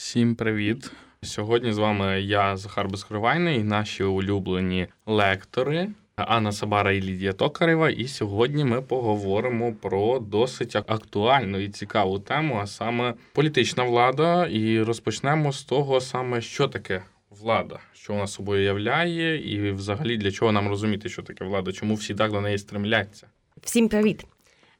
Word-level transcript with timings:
Всім 0.00 0.34
привіт! 0.34 0.92
Сьогодні 1.22 1.72
з 1.72 1.78
вами 1.78 2.20
я, 2.20 2.56
Захар 2.56 2.88
Безкривайний, 2.88 3.64
наші 3.64 4.04
улюблені 4.04 4.86
лектори 5.06 5.88
Анна 6.16 6.52
Сабара 6.52 6.92
і 6.92 7.02
Лідія 7.02 7.32
Токарева. 7.32 7.90
І 7.90 8.08
сьогодні 8.08 8.64
ми 8.64 8.82
поговоримо 8.82 9.72
про 9.72 10.18
досить 10.18 10.76
актуальну 10.76 11.58
і 11.58 11.68
цікаву 11.68 12.18
тему, 12.18 12.58
а 12.62 12.66
саме 12.66 13.14
політична 13.32 13.84
влада. 13.84 14.46
І 14.46 14.82
розпочнемо 14.82 15.52
з 15.52 15.62
того 15.62 16.00
саме, 16.00 16.40
що 16.40 16.68
таке 16.68 17.02
влада, 17.30 17.78
що 17.92 18.12
вона 18.12 18.26
собою 18.26 18.62
являє, 18.62 19.52
і 19.52 19.70
взагалі 19.70 20.16
для 20.16 20.30
чого 20.30 20.52
нам 20.52 20.68
розуміти, 20.68 21.08
що 21.08 21.22
таке 21.22 21.44
влада, 21.44 21.72
чому 21.72 21.94
всі 21.94 22.14
так 22.14 22.32
до 22.32 22.40
неї 22.40 22.58
стремляться. 22.58 23.26
Всім 23.62 23.88
привіт! 23.88 24.26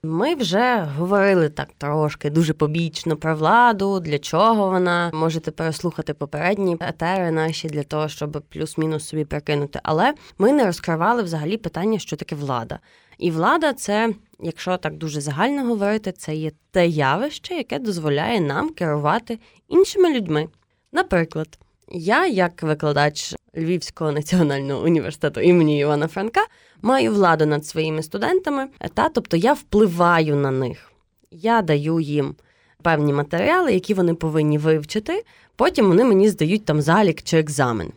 Ми 0.02 0.34
вже 0.34 0.88
говорили 0.96 1.48
так 1.48 1.68
трошки 1.78 2.30
дуже 2.30 2.52
побічно 2.52 3.16
про 3.16 3.36
владу, 3.36 4.00
для 4.00 4.18
чого 4.18 4.70
вона 4.70 5.10
можете 5.14 5.50
переслухати 5.50 6.14
попередні 6.14 6.76
етери 6.80 7.30
наші 7.30 7.68
для 7.68 7.82
того, 7.82 8.08
щоб 8.08 8.42
плюс-мінус 8.48 9.08
собі 9.08 9.24
прикинути. 9.24 9.80
Але 9.82 10.14
ми 10.38 10.52
не 10.52 10.64
розкривали 10.64 11.22
взагалі 11.22 11.56
питання, 11.56 11.98
що 11.98 12.16
таке 12.16 12.34
влада. 12.34 12.78
І 13.18 13.30
влада 13.30 13.72
це, 13.72 14.14
якщо 14.40 14.76
так 14.76 14.96
дуже 14.96 15.20
загально 15.20 15.64
говорити, 15.64 16.12
це 16.12 16.34
є 16.34 16.52
те 16.70 16.86
явище, 16.88 17.54
яке 17.54 17.78
дозволяє 17.78 18.40
нам 18.40 18.70
керувати 18.70 19.38
іншими 19.68 20.14
людьми. 20.14 20.48
Наприклад, 20.92 21.58
я, 21.90 22.26
як 22.26 22.62
викладач 22.62 23.34
Львівського 23.56 24.12
національного 24.12 24.84
університету 24.84 25.40
імені 25.40 25.80
Івана 25.80 26.08
Франка, 26.08 26.40
маю 26.82 27.12
владу 27.12 27.46
над 27.46 27.66
своїми 27.66 28.02
студентами, 28.02 28.68
та 28.94 29.08
тобто 29.08 29.36
я 29.36 29.52
впливаю 29.52 30.36
на 30.36 30.50
них. 30.50 30.92
Я 31.30 31.62
даю 31.62 32.00
їм 32.00 32.34
певні 32.82 33.12
матеріали, 33.12 33.72
які 33.72 33.94
вони 33.94 34.14
повинні 34.14 34.58
вивчити. 34.58 35.24
Потім 35.56 35.88
вони 35.88 36.04
мені 36.04 36.28
здають 36.28 36.64
там 36.64 36.80
залік 36.80 37.22
чи 37.22 37.38
екзамен. 37.38 37.92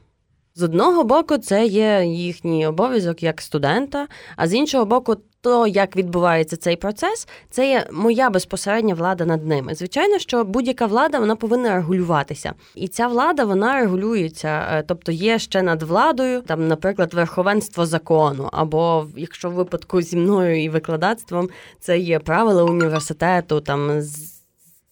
З 0.56 0.64
одного 0.64 1.04
боку, 1.04 1.38
це 1.38 1.66
є 1.66 2.06
їхній 2.06 2.68
обов'язок 2.68 3.24
як 3.24 3.42
студента, 3.42 4.08
а 4.36 4.48
з 4.48 4.54
іншого 4.54 4.86
боку, 4.86 5.16
то, 5.42 5.68
як 5.68 5.96
відбувається 5.96 6.58
цей 6.58 6.76
процес, 6.76 7.28
це 7.50 7.70
є 7.70 7.88
моя 7.92 8.30
безпосередня 8.30 8.94
влада 8.94 9.26
над 9.26 9.48
ними. 9.48 9.76
Звичайно, 9.76 10.20
що 10.20 10.44
будь-яка 10.44 10.86
влада 10.86 11.20
вона 11.20 11.36
повинна 11.36 11.76
регулюватися, 11.76 12.54
і 12.76 12.88
ця 12.88 13.08
влада 13.08 13.46
вона 13.46 13.80
регулюється, 13.80 14.68
е, 14.72 14.84
тобто 14.88 15.12
є 15.12 15.40
ще 15.40 15.62
над 15.62 15.84
владою, 15.84 16.42
там, 16.42 16.68
наприклад, 16.68 17.14
верховенство 17.14 17.86
закону, 17.86 18.50
або 18.52 19.08
якщо 19.16 19.50
в 19.50 19.54
випадку 19.54 20.02
зі 20.02 20.18
мною 20.18 20.64
і 20.64 20.70
викладацтвом 20.70 21.50
це 21.80 22.00
є 22.00 22.20
правила 22.20 22.64
університету, 22.64 23.62
там 23.62 24.02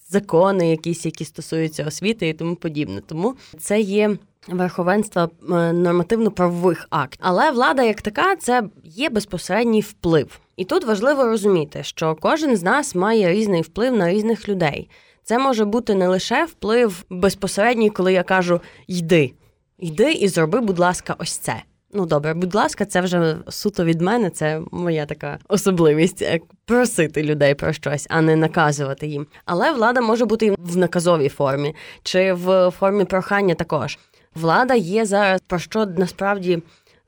закони, 0.10 0.70
якісь, 0.70 1.06
які 1.06 1.26
стосуються 1.26 1.86
освіти 1.86 2.30
і 2.30 2.34
тому 2.34 2.56
подібне. 2.56 3.02
Тому 3.08 3.36
це 3.60 3.80
є 3.82 4.18
верховенства 4.48 5.30
е, 5.50 5.74
нормативно-правових 5.74 6.88
актів. 6.90 7.20
Але 7.24 7.52
влада, 7.52 7.84
як 7.84 8.02
така, 8.02 8.36
це 8.36 8.64
є 8.84 9.10
безпосередній 9.10 9.82
вплив. 9.82 10.40
І 10.58 10.66
тут 10.66 10.86
важливо 10.86 11.26
розуміти, 11.26 11.84
що 11.84 12.16
кожен 12.16 12.58
з 12.58 12.64
нас 12.64 12.96
має 12.96 13.32
різний 13.32 13.62
вплив 13.62 13.96
на 13.96 14.10
різних 14.10 14.50
людей. 14.50 14.90
Це 15.24 15.40
може 15.40 15.66
бути 15.66 15.96
не 15.96 16.08
лише 16.08 16.46
вплив 16.46 17.06
безпосередній, 17.10 17.90
коли 17.90 18.14
я 18.14 18.24
кажу 18.24 18.62
йди, 18.88 19.34
йди 19.80 20.12
і 20.12 20.28
зроби, 20.28 20.62
будь 20.62 20.80
ласка, 20.80 21.16
ось 21.20 21.38
це. 21.38 21.62
Ну 21.94 22.06
добре, 22.06 22.34
будь 22.34 22.56
ласка, 22.56 22.86
це 22.86 23.02
вже 23.02 23.38
суто 23.50 23.86
від 23.86 24.02
мене. 24.02 24.30
Це 24.30 24.62
моя 24.72 25.06
така 25.06 25.40
особливість 25.50 26.22
е, 26.22 26.40
просити 26.66 27.24
людей 27.24 27.56
про 27.56 27.74
щось, 27.74 28.08
а 28.10 28.22
не 28.22 28.36
наказувати 28.36 29.08
їм. 29.08 29.28
Але 29.46 29.72
влада 29.72 30.02
може 30.02 30.26
бути 30.26 30.56
в 30.60 30.78
наказовій 30.78 31.30
формі 31.30 31.76
чи 32.04 32.34
в 32.34 32.72
формі 32.72 33.06
прохання 33.06 33.56
також. 33.56 33.98
Влада 34.36 34.74
є 34.74 35.06
зараз 35.06 35.42
про 35.48 35.60
що 35.60 35.86
насправді 35.86 36.62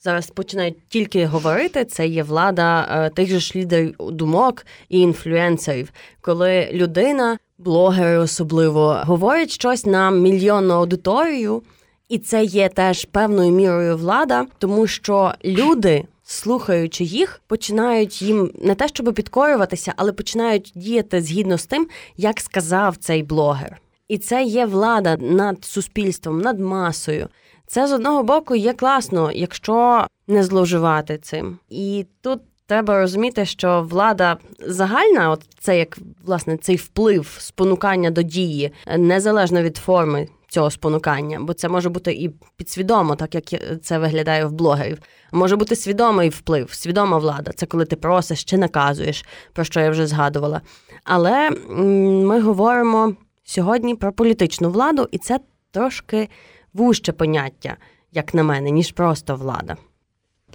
зараз 0.04 0.30
починають 0.30 0.88
тільки 0.90 1.26
говорити. 1.26 1.86
Це 1.86 2.08
є 2.08 2.24
влада 2.24 2.88
е, 2.92 3.10
тих 3.10 3.30
же 3.30 3.40
ж 3.40 3.54
лідерів 3.56 3.96
думок 4.00 4.66
і 4.90 5.00
інфлюенсерів, 5.00 5.92
коли 6.22 6.70
людина, 6.72 7.38
блогери 7.58 8.18
особливо, 8.18 9.02
говорять 9.04 9.52
щось 9.52 9.86
на 9.86 10.12
мільйонну 10.12 10.74
аудиторію, 10.74 11.64
і 12.10 12.18
це 12.18 12.44
є 12.44 12.70
теж 12.70 13.06
певною 13.06 13.52
мірою 13.52 13.98
влада, 13.98 14.46
тому 14.60 14.88
що 14.88 15.34
люди. 15.46 16.04
Слухаючи 16.26 17.04
їх, 17.04 17.42
починають 17.48 18.22
їм 18.22 18.52
не 18.62 18.76
те, 18.76 18.88
щоб 18.88 19.14
підкорюватися, 19.14 19.94
але 19.96 20.12
починають 20.12 20.72
діяти 20.76 21.22
згідно 21.22 21.58
з 21.58 21.66
тим, 21.66 21.88
як 22.18 22.40
сказав 22.40 22.98
цей 22.98 23.24
блогер. 23.24 23.82
І 24.14 24.18
це 24.18 24.44
є 24.44 24.66
влада 24.66 25.18
над 25.18 25.66
суспільством, 25.66 26.42
над 26.42 26.60
масою. 26.60 27.28
Це 27.68 27.88
з 27.88 27.92
одного 27.92 28.24
боку 28.24 28.56
є 28.56 28.74
класно, 28.74 29.32
якщо 29.32 30.08
не 30.28 30.44
зловживати 30.44 31.18
цим. 31.18 31.58
І 31.70 32.06
тут 32.22 32.42
треба 32.68 33.00
розуміти, 33.00 33.46
що 33.46 33.88
влада 33.90 34.38
загальна, 34.60 35.30
от 35.30 35.42
це 35.60 35.78
як 35.78 35.98
власне 36.26 36.58
цей 36.58 36.76
вплив 36.76 37.36
спонукання 37.40 38.12
до 38.12 38.22
дії, 38.22 38.72
незалежно 38.98 39.62
від 39.62 39.78
форми 39.78 40.28
цього 40.48 40.72
спонукання, 40.72 41.40
бо 41.42 41.54
це 41.54 41.70
може 41.70 41.90
бути 41.90 42.12
і 42.12 42.32
підсвідомо, 42.58 43.16
так 43.16 43.36
як 43.36 43.44
це 43.82 44.00
виглядає 44.00 44.46
в 44.46 44.52
блогерів. 44.52 44.98
Може 45.32 45.56
бути 45.56 45.76
свідомий 45.76 46.30
вплив, 46.30 46.74
свідома 46.74 47.18
влада. 47.18 47.52
Це 47.56 47.66
коли 47.66 47.86
ти 47.86 47.96
просиш 47.96 48.44
чи 48.44 48.58
наказуєш, 48.58 49.26
про 49.54 49.64
що 49.64 49.80
я 49.80 49.90
вже 49.90 50.08
згадувала. 50.08 50.62
Але 51.04 51.50
ми 51.50 52.42
говоримо 52.42 53.16
сьогодні 53.44 53.96
про 53.96 54.14
політичну 54.14 54.70
владу, 54.70 55.08
і 55.12 55.18
це 55.18 55.40
трошки 55.72 56.30
вужче 56.74 57.12
поняття, 57.12 57.78
як 58.12 58.34
на 58.34 58.44
мене, 58.44 58.72
ніж 58.72 58.92
просто 58.92 59.36
влада. 59.36 59.78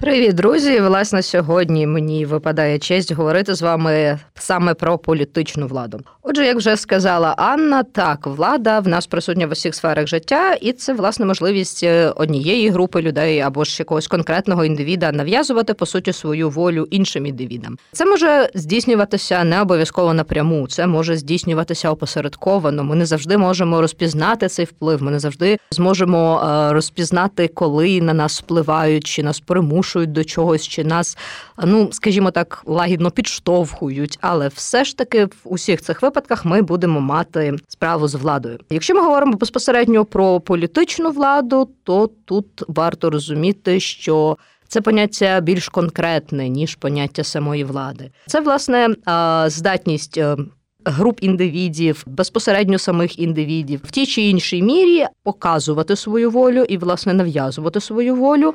Привіт, 0.01 0.35
друзі! 0.35 0.81
Власне, 0.81 1.23
сьогодні 1.23 1.87
мені 1.87 2.27
випадає 2.27 2.79
честь 2.79 3.13
говорити 3.13 3.55
з 3.55 3.63
вами 3.63 4.19
саме 4.35 4.75
про 4.75 4.99
політичну 4.99 5.67
владу. 5.67 6.01
Отже, 6.23 6.47
як 6.47 6.57
вже 6.57 6.77
сказала 6.77 7.35
Анна, 7.39 7.83
так 7.83 8.27
влада 8.27 8.81
в 8.81 8.89
нас 8.89 9.07
присутня 9.07 9.47
в 9.47 9.53
усіх 9.53 9.75
сферах 9.75 10.07
життя, 10.07 10.55
і 10.55 10.73
це 10.73 10.93
власне 10.93 11.27
можливість 11.27 11.83
е, 11.83 12.13
однієї 12.17 12.71
групи 12.71 13.03
людей 13.03 13.41
або 13.41 13.65
ж 13.65 13.77
якогось 13.79 14.07
конкретного 14.07 14.65
індивіда 14.65 15.13
нав'язувати 15.13 15.75
по 15.75 15.87
суті 15.87 16.13
свою 16.13 16.51
волю 16.51 16.87
іншим 16.91 17.27
індивідам. 17.27 17.79
Це 17.93 18.07
може 18.07 18.51
здійснюватися 18.55 19.45
не 19.45 19.61
обов'язково 19.61 20.15
напряму, 20.15 20.69
це 20.69 20.87
може 20.87 21.17
здійснюватися 21.17 21.91
опосередковано. 21.91 22.85
Ми 22.85 22.97
не 22.97 23.07
завжди 23.07 23.39
можемо 23.39 23.81
розпізнати 23.81 24.49
цей 24.49 24.65
вплив. 24.65 25.03
Ми 25.03 25.11
не 25.11 25.19
завжди 25.19 25.59
зможемо 25.71 26.41
е, 26.41 26.73
розпізнати, 26.73 27.49
коли 27.49 28.01
на 28.01 28.15
нас 28.15 28.41
впливають 28.41 29.05
чи 29.05 29.23
нас 29.23 29.41
примушують 29.41 29.88
примушують 29.89 30.13
до 30.13 30.25
чогось, 30.25 30.69
чи 30.69 30.85
нас, 30.85 31.19
ну 31.65 31.89
скажімо 31.93 32.31
так, 32.31 32.63
лагідно 32.67 33.11
підштовхують. 33.11 34.19
Але 34.21 34.49
все 34.49 34.85
ж 34.85 34.97
таки 34.97 35.25
в 35.25 35.33
усіх 35.45 35.83
цих 35.83 36.03
випадках 36.03 36.45
ми 36.45 36.63
будемо 36.63 37.01
мати 37.01 37.57
справу 37.69 38.09
з 38.09 38.15
владою. 38.15 38.59
Якщо 38.71 38.95
ми 38.95 39.01
говоримо 39.01 39.33
безпосередньо 39.33 40.05
про 40.05 40.41
політичну 40.41 41.11
владу, 41.11 41.69
то 41.85 42.11
тут 42.25 42.47
варто 42.69 43.11
розуміти, 43.11 43.81
що 43.81 44.37
це 44.69 44.81
поняття 44.81 45.41
більш 45.41 45.69
конкретне 45.69 46.49
ніж 46.49 46.75
поняття 46.75 47.25
самої 47.25 47.65
влади. 47.65 48.11
Це 48.27 48.41
власне 48.41 48.89
здатність. 49.49 50.19
Е, 50.19 50.37
груп 50.85 51.19
індивідів, 51.23 52.05
безпосередньо 52.07 52.79
самих 52.79 53.19
індивідів 53.19 53.81
в 53.85 53.91
тій 53.91 54.07
чи 54.07 54.23
іншій 54.23 54.63
мірі 54.63 55.07
показувати 55.23 55.97
свою 55.97 56.31
волю 56.31 56.65
і, 56.69 56.79
власне, 56.79 57.15
нав'язувати 57.15 57.81
свою 57.81 58.15
волю 58.15 58.55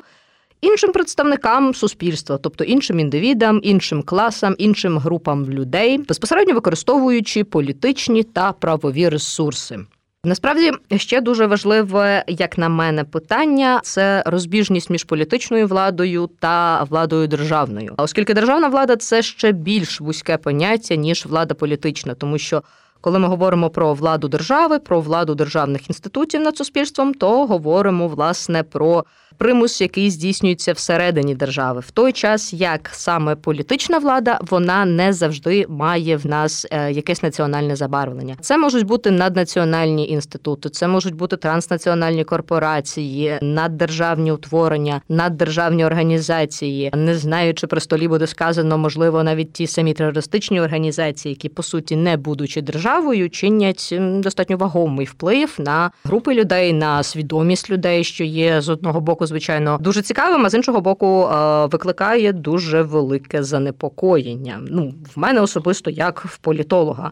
іншим 0.64 0.92
представникам 0.92 1.74
суспільства, 1.74 2.38
тобто 2.38 2.64
іншим 2.64 3.00
індивідам, 3.00 3.60
іншим 3.62 4.02
класам, 4.02 4.54
іншим 4.58 4.98
групам 4.98 5.50
людей, 5.50 5.98
безпосередньо 5.98 6.54
використовуючи 6.54 7.44
політичні 7.44 8.22
та 8.22 8.52
правові 8.52 9.08
ресурси. 9.08 9.78
Насправді 10.24 10.72
ще 10.96 11.20
дуже 11.20 11.46
важливе, 11.46 12.24
як 12.28 12.58
на 12.58 12.68
мене, 12.68 13.04
питання 13.04 13.80
це 13.82 14.22
розбіжність 14.26 14.90
між 14.90 15.04
політичною 15.04 15.66
владою 15.66 16.30
та 16.40 16.84
владою 16.84 17.26
державною. 17.26 17.94
А 17.96 18.02
Оскільки 18.02 18.34
державна 18.34 18.68
влада 18.68 18.96
це 18.96 19.22
ще 19.22 19.52
більш 19.52 20.00
вузьке 20.00 20.36
поняття 20.36 20.94
ніж 20.94 21.26
влада 21.26 21.54
політична, 21.54 22.14
тому 22.14 22.38
що 22.38 22.62
коли 23.00 23.18
ми 23.18 23.28
говоримо 23.28 23.70
про 23.70 23.94
владу 23.94 24.28
держави, 24.28 24.78
про 24.78 25.00
владу 25.00 25.34
державних 25.34 25.88
інститутів 25.90 26.40
над 26.40 26.56
суспільством, 26.56 27.14
то 27.14 27.46
говоримо 27.46 28.08
власне 28.08 28.62
про 28.62 29.04
примус, 29.38 29.80
який 29.80 30.10
здійснюється 30.10 30.72
всередині 30.72 31.34
держави, 31.34 31.80
в 31.80 31.90
той 31.90 32.12
час 32.12 32.52
як 32.52 32.90
саме 32.92 33.34
політична 33.34 33.98
влада 33.98 34.38
вона 34.50 34.84
не 34.84 35.12
завжди 35.12 35.66
має 35.68 36.16
в 36.16 36.26
нас 36.26 36.66
е, 36.70 36.92
якесь 36.92 37.22
національне 37.22 37.76
забарвлення. 37.76 38.36
Це 38.40 38.58
можуть 38.58 38.86
бути 38.86 39.10
наднаціональні 39.10 40.08
інститути, 40.08 40.68
це 40.68 40.88
можуть 40.88 41.14
бути 41.14 41.36
транснаціональні 41.36 42.24
корпорації, 42.24 43.38
наддержавні 43.42 44.32
утворення, 44.32 45.00
наддержавні 45.08 45.84
організації. 45.84 46.90
Не 46.94 47.14
знаю, 47.14 47.54
чи 47.54 47.66
при 47.66 47.80
столі 47.80 48.08
буде 48.08 48.26
сказано, 48.26 48.78
можливо, 48.78 49.22
навіть 49.22 49.52
ті 49.52 49.66
самі 49.66 49.94
терористичні 49.94 50.60
організації, 50.60 51.32
які 51.32 51.48
по 51.48 51.62
суті 51.62 51.96
не 51.96 52.16
будучи 52.16 52.62
державою, 52.62 53.30
чинять 53.30 53.94
достатньо 54.00 54.56
вагомий 54.56 55.06
вплив 55.06 55.54
на 55.58 55.90
групи 56.04 56.34
людей, 56.34 56.72
на 56.72 57.02
свідомість 57.02 57.70
людей, 57.70 58.04
що 58.04 58.24
є 58.24 58.60
з 58.60 58.68
одного 58.68 59.00
боку, 59.00 59.23
звичайно, 59.26 59.78
дуже 59.80 60.02
цікавим, 60.02 60.46
а 60.46 60.50
з 60.50 60.54
іншого 60.54 60.80
боку, 60.80 61.22
е, 61.22 61.66
викликає 61.66 62.32
дуже 62.32 62.82
велике 62.82 63.42
занепокоєння. 63.42 64.60
Ну, 64.70 64.94
в 65.14 65.18
мене 65.18 65.40
особисто 65.40 65.90
як 65.90 66.24
в 66.24 66.38
політолога 66.38 67.10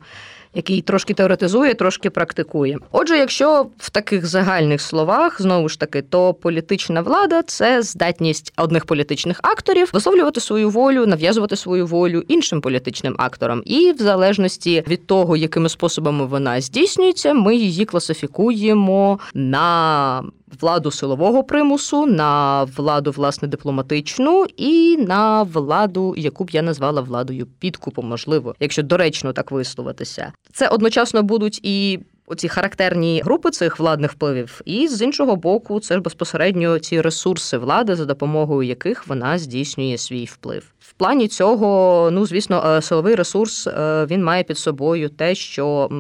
який 0.55 0.83
трошки 0.83 1.15
теоретизує, 1.15 1.75
трошки 1.75 2.11
практикує. 2.11 2.79
Отже, 2.93 3.19
якщо 3.19 3.67
в 3.79 3.91
таких 3.91 4.27
загальних 4.27 4.81
словах 4.81 5.43
знову 5.43 5.69
ж 5.69 5.81
таки, 5.81 6.03
то 6.03 6.35
політична 6.35 7.01
влада 7.01 7.43
це 7.43 7.83
здатність 7.83 8.53
одних 8.57 8.85
політичних 8.85 9.41
акторів 9.43 9.91
висловлювати 9.93 10.41
свою 10.41 10.71
волю, 10.71 11.07
нав'язувати 11.07 11.57
свою 11.57 11.87
волю 11.87 12.23
іншим 12.29 12.61
політичним 12.61 13.15
акторам, 13.19 13.63
і 13.65 13.93
в 13.93 13.99
залежності 13.99 14.85
від 14.89 15.07
того, 15.07 15.37
якими 15.37 15.69
способами 15.69 16.27
вона 16.27 16.61
здійснюється, 16.61 17.35
ми 17.35 17.57
її 17.57 17.85
класифікуємо 17.85 19.19
на 19.35 20.23
владу 20.61 20.91
силового 20.91 21.45
примусу, 21.45 22.07
на 22.07 22.65
владу 22.65 23.11
власне 23.11 23.49
дипломатичну 23.49 24.47
і 24.57 24.97
на 24.97 25.43
владу, 25.43 26.15
яку 26.17 26.45
б 26.45 26.51
я 26.51 26.63
назвала 26.63 27.01
владою 27.01 27.47
підкупу, 27.59 28.03
можливо, 28.03 28.55
якщо 28.61 28.83
доречно 28.83 29.33
так 29.33 29.51
висловитися. 29.51 30.33
Це 30.53 30.69
одночасно 30.69 31.23
будуть 31.23 31.61
і. 31.63 32.01
Оці 32.27 32.49
характерні 32.49 33.23
групи 33.25 33.51
цих 33.51 33.79
владних 33.79 34.13
впливів, 34.13 34.61
і 34.65 34.89
з 34.89 35.03
іншого 35.03 35.37
боку, 35.37 35.81
це 35.81 35.95
ж 35.95 36.01
безпосередньо 36.01 36.79
ці 36.79 37.01
ресурси 37.01 37.59
влади, 37.59 37.97
за 37.97 38.05
допомогою 38.05 38.69
яких 38.69 39.09
вона 39.09 39.39
здійснює 39.39 39.99
свій 39.99 40.25
вплив. 40.25 40.65
В 40.79 40.93
плані 40.93 41.29
цього, 41.29 42.09
ну 42.13 42.27
звісно, 42.27 42.63
е, 42.67 42.83
силовий 42.83 43.15
ресурс 43.15 43.67
е, 43.67 44.07
він 44.11 44.25
має 44.25 44.43
під 44.43 44.59
собою 44.59 45.09
те, 45.09 45.35
що 45.35 45.91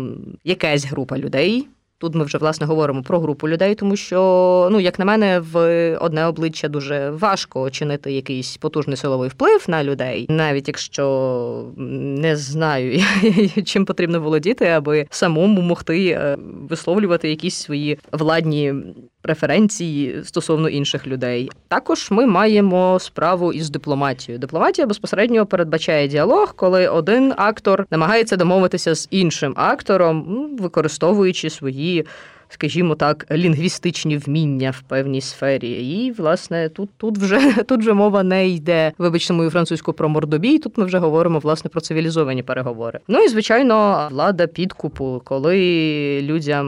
якась 0.45 0.85
група 0.85 1.19
людей 1.19 1.69
Тут 2.03 2.15
ми 2.15 2.25
вже 2.25 2.39
власне 2.39 2.67
говоримо 2.67 3.03
про 3.03 3.21
групу 3.21 3.49
людей, 3.49 3.75
тому 3.75 3.97
що, 3.97 4.69
ну 4.73 4.81
як 4.81 4.99
на 4.99 5.05
мене, 5.05 5.41
в 5.41 5.97
одне 5.97 6.27
обличчя 6.27 6.69
дуже 6.69 7.11
важко 7.11 7.71
чинити 7.71 8.13
якийсь 8.13 8.57
потужний 8.57 8.97
силовий 8.97 9.29
вплив 9.29 9.65
на 9.69 9.85
людей, 9.85 10.27
навіть 10.29 10.69
якщо 10.69 11.65
не 11.77 12.37
знаю, 12.37 13.01
чим 13.65 13.85
потрібно 13.85 14.21
володіти, 14.21 14.67
аби 14.67 15.07
самому 15.11 15.61
могти 15.61 16.07
е, 16.07 16.37
висловлювати 16.69 17.31
якісь 17.31 17.55
свої 17.55 17.99
владні 18.13 18.75
преференції 19.23 20.25
стосовно 20.25 20.69
інших 20.69 21.07
людей. 21.07 21.51
Також 21.69 22.11
ми 22.11 22.27
маємо 22.27 22.99
справу 23.01 23.53
із 23.53 23.71
дипломатією. 23.71 24.39
Дипломатія 24.39 24.87
безпосередньо 24.87 25.47
передбачає 25.47 26.09
діалог, 26.09 26.55
коли 26.57 26.89
один 26.89 27.35
актор 27.37 27.87
намагається 27.91 28.37
домовитися 28.37 28.95
з 28.95 29.09
іншим 29.11 29.55
актором, 29.57 30.27
ну, 30.29 30.57
використовуючи 30.61 31.51
свої 31.51 32.07
скажімо 32.53 32.95
так, 32.95 33.27
лінгвістичні 33.31 34.17
вміння 34.17 34.71
в 34.71 34.81
певній 34.81 35.21
сфері. 35.21 35.71
І, 35.71 36.13
власне, 36.13 36.69
тут 36.69 36.91
тут 36.97 37.19
вже 37.19 37.65
тут 37.69 37.81
вже 37.81 37.93
мова 37.93 38.23
не 38.23 38.49
йде, 38.49 38.93
вибачте 38.99 39.33
мою 39.33 39.51
французьку 39.51 39.93
про 39.93 40.09
мордобій. 40.09 40.59
Тут 40.59 40.79
ми 40.79 40.85
вже 40.85 40.99
говоримо 40.99 41.39
власне 41.39 41.71
про 41.71 41.81
цивілізовані 41.81 42.43
переговори. 42.43 42.99
Ну 43.09 43.23
і 43.23 43.29
звичайно, 43.29 44.09
влада 44.11 44.47
підкупу, 44.47 45.23
коли 45.25 46.21
людям 46.23 46.67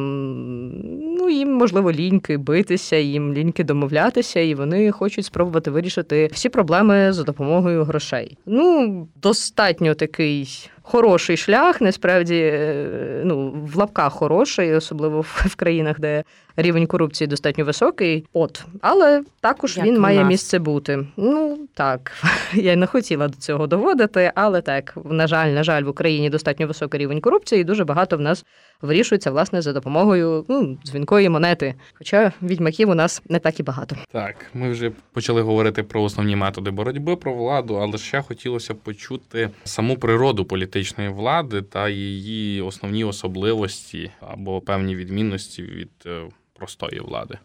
ну 1.25 1.31
їм 1.31 1.53
можливо 1.53 1.93
ліньки 1.93 2.37
битися, 2.37 2.97
їм 2.97 3.33
ліньки 3.33 3.65
домовлятися, 3.65 4.41
і 4.41 4.55
вони 4.55 4.91
хочуть 4.91 5.25
спробувати 5.25 5.71
вирішити 5.71 6.31
всі 6.33 6.49
проблеми 6.49 7.13
за 7.13 7.23
допомогою 7.23 7.85
грошей. 7.85 8.39
Ну 8.47 9.09
достатньо 9.23 9.95
такий 9.95 10.71
хороший 10.83 11.37
шлях, 11.37 11.81
насправді 11.81 12.37
е, 12.37 13.23
ну, 13.25 13.55
в 13.73 13.77
лапках 13.77 14.13
хороший, 14.13 14.75
особливо 14.75 15.21
в 15.21 15.57
країнах, 15.57 16.01
де 16.01 16.25
рівень 16.57 16.87
корупції 16.87 17.29
достатньо 17.29 17.65
високий. 17.65 18.27
От, 18.33 18.65
але 18.81 19.23
також 19.41 19.77
Як 19.77 19.87
він 19.87 20.01
має 20.01 20.19
нас. 20.19 20.29
місце 20.29 20.59
бути. 20.59 21.07
Ну 21.17 21.59
так, 21.75 22.13
я 22.55 22.77
не 22.77 22.87
хотіла 22.87 23.29
до 23.29 23.37
цього 23.37 23.67
доводити, 23.67 24.33
але 24.35 24.63
так, 24.63 24.99
на 25.05 25.27
жаль, 25.27 25.49
на 25.49 25.63
жаль, 25.63 25.83
в 25.83 25.89
Україні 25.89 26.31
достатньо 26.31 26.67
високий 26.67 27.01
рівень 27.01 27.21
корупції, 27.21 27.61
і 27.61 27.65
дуже 27.65 27.85
багато 27.85 28.17
в 28.17 28.21
нас 28.21 28.45
вирішується 28.83 29.31
власне 29.31 29.63
за 29.63 29.73
допомогою 29.73 30.45
ну, 30.49 30.79
дзвінкої 30.85 31.29
монети. 31.29 31.75
Хоча 31.95 32.33
відьмаків 32.43 32.91
у 32.91 32.95
нас 32.95 33.23
не 33.29 33.39
так 33.39 33.61
і 33.61 33.63
багато. 33.63 33.97
Так, 34.13 34.37
ми 34.55 34.71
вже 34.71 34.93
почали 35.13 35.43
говорити 35.43 35.83
про 35.83 36.03
основні 36.03 36.37
методи 36.37 36.71
боротьби 36.71 37.17
про 37.17 37.35
владу, 37.35 37.75
але 37.75 37.99
ще 37.99 38.23
хотілося 38.23 38.75
почути 38.75 39.51
саму 39.65 39.97
природу 39.97 40.45
політичної 40.45 41.11
влади 41.11 41.63
та 41.63 41.89
її 41.89 42.63
основні 42.63 43.05
особливості 43.05 44.11
або 44.21 44.61
певні 44.61 44.97
відмінності 44.97 45.63
від 45.63 45.91
е, 46.07 46.23
простої 46.55 47.01
влади. 47.01 47.39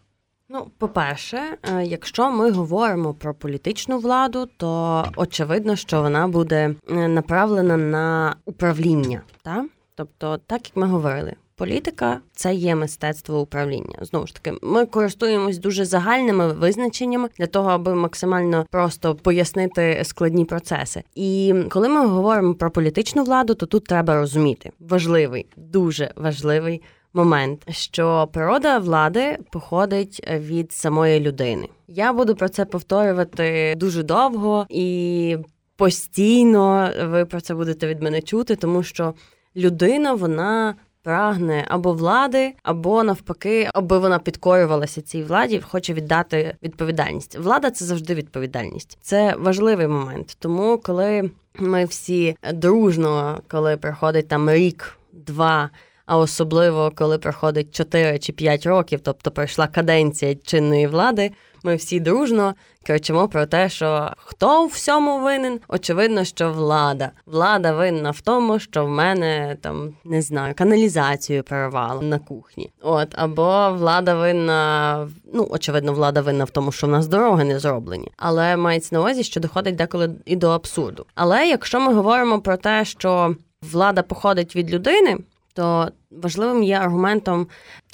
Ну, 0.48 0.70
по-перше, 0.78 1.40
е, 1.62 1.84
якщо 1.84 2.30
ми 2.30 2.50
говоримо 2.50 3.14
про 3.14 3.34
політичну 3.34 3.98
владу, 3.98 4.48
то 4.56 5.04
очевидно, 5.16 5.76
що 5.76 6.02
вона 6.02 6.28
буде 6.28 6.74
е, 6.90 7.08
направлена 7.08 7.76
на 7.76 8.36
управління, 8.44 9.22
так? 9.42 9.66
Тобто, 9.94 10.38
так 10.46 10.66
як 10.66 10.76
ми 10.76 10.86
говорили, 10.86 11.34
політика 11.60 12.20
це 12.32 12.54
є 12.54 12.74
мистецтво 12.74 13.40
управління. 13.40 13.98
Знову 14.00 14.26
ж 14.26 14.34
таки, 14.34 14.58
ми 14.62 14.86
користуємось 14.86 15.58
дуже 15.58 15.84
загальними 15.84 16.52
визначеннями 16.52 17.28
для 17.38 17.46
того, 17.46 17.70
аби 17.70 17.94
максимально 17.94 18.66
просто 18.70 19.14
пояснити 19.14 20.00
складні 20.04 20.44
процеси. 20.44 21.02
І 21.14 21.54
коли 21.70 21.88
ми 21.88 22.06
говоримо 22.06 22.54
про 22.54 22.70
політичну 22.70 23.24
владу, 23.24 23.54
то 23.54 23.66
тут 23.66 23.84
треба 23.84 24.14
розуміти 24.14 24.70
важливий, 24.80 25.46
дуже 25.56 26.12
важливий. 26.16 26.82
Момент, 27.14 27.66
що 27.70 28.28
природа 28.32 28.78
влади 28.78 29.38
походить 29.52 30.26
від 30.38 30.72
самої 30.72 31.20
людини. 31.20 31.68
Я 31.88 32.12
буду 32.12 32.34
про 32.34 32.48
це 32.48 32.64
повторювати 32.64 33.74
дуже 33.76 34.02
довго 34.02 34.66
і 34.68 35.36
постійно 35.76 36.90
ви 37.04 37.24
про 37.24 37.40
це 37.40 37.54
будете 37.54 37.86
від 37.86 38.02
мене 38.02 38.22
чути, 38.22 38.56
тому 38.56 38.82
що 38.82 39.14
людина 39.56 40.14
вона 40.14 40.74
прагне 41.02 41.64
або 41.68 41.92
влади, 41.92 42.52
або 42.62 43.02
навпаки, 43.04 43.70
аби 43.74 43.98
вона 43.98 44.18
підкорювалася 44.18 45.02
цій 45.02 45.22
владі, 45.22 45.62
хоче 45.68 45.94
віддати 45.94 46.56
відповідальність. 46.62 47.38
Влада 47.38 47.70
це 47.70 47.84
завжди 47.84 48.14
відповідальність. 48.14 48.98
Це 49.02 49.34
важливий 49.38 49.86
момент. 49.86 50.36
Тому 50.38 50.78
коли 50.78 51.30
ми 51.58 51.84
всі 51.84 52.36
дружно, 52.54 53.40
коли 53.48 53.76
приходить 53.76 54.28
там 54.28 54.50
рік, 54.50 54.98
два. 55.12 55.70
А 56.10 56.16
особливо 56.16 56.92
коли 56.94 57.18
проходить 57.18 57.74
4 57.74 58.18
чи 58.18 58.32
5 58.32 58.66
років, 58.66 59.00
тобто 59.02 59.30
пройшла 59.30 59.66
каденція 59.66 60.34
чинної 60.34 60.86
влади, 60.86 61.30
ми 61.62 61.76
всі 61.76 62.00
дружно 62.00 62.54
кричимо 62.86 63.28
про 63.28 63.46
те, 63.46 63.68
що 63.68 64.10
хто 64.16 64.66
в 64.66 64.68
всьому 64.68 65.20
винен? 65.20 65.60
Очевидно, 65.68 66.24
що 66.24 66.52
влада. 66.52 67.10
Влада 67.26 67.72
винна 67.72 68.10
в 68.10 68.20
тому, 68.20 68.58
що 68.58 68.84
в 68.84 68.88
мене 68.88 69.56
там 69.60 69.94
не 70.04 70.22
знаю, 70.22 70.54
каналізацію 70.54 71.42
перервало 71.42 72.02
на 72.02 72.18
кухні. 72.18 72.70
От 72.82 73.08
або 73.12 73.70
влада 73.78 74.14
винна, 74.14 75.08
ну 75.34 75.48
очевидно, 75.50 75.92
влада 75.92 76.20
винна 76.20 76.44
в 76.44 76.50
тому, 76.50 76.72
що 76.72 76.86
в 76.86 76.90
нас 76.90 77.06
дороги 77.06 77.44
не 77.44 77.58
зроблені, 77.58 78.12
але 78.16 78.56
мається 78.56 78.94
на 78.94 79.00
увазі, 79.00 79.22
що 79.22 79.40
доходить 79.40 79.76
деколи 79.76 80.10
і 80.24 80.36
до 80.36 80.48
абсурду. 80.48 81.06
Але 81.14 81.46
якщо 81.46 81.80
ми 81.80 81.94
говоримо 81.94 82.40
про 82.40 82.56
те, 82.56 82.84
що 82.84 83.34
влада 83.62 84.02
походить 84.02 84.56
від 84.56 84.70
людини, 84.70 85.18
то 85.54 85.88
важливим 86.10 86.62
є 86.62 86.78
аргументом 86.78 87.46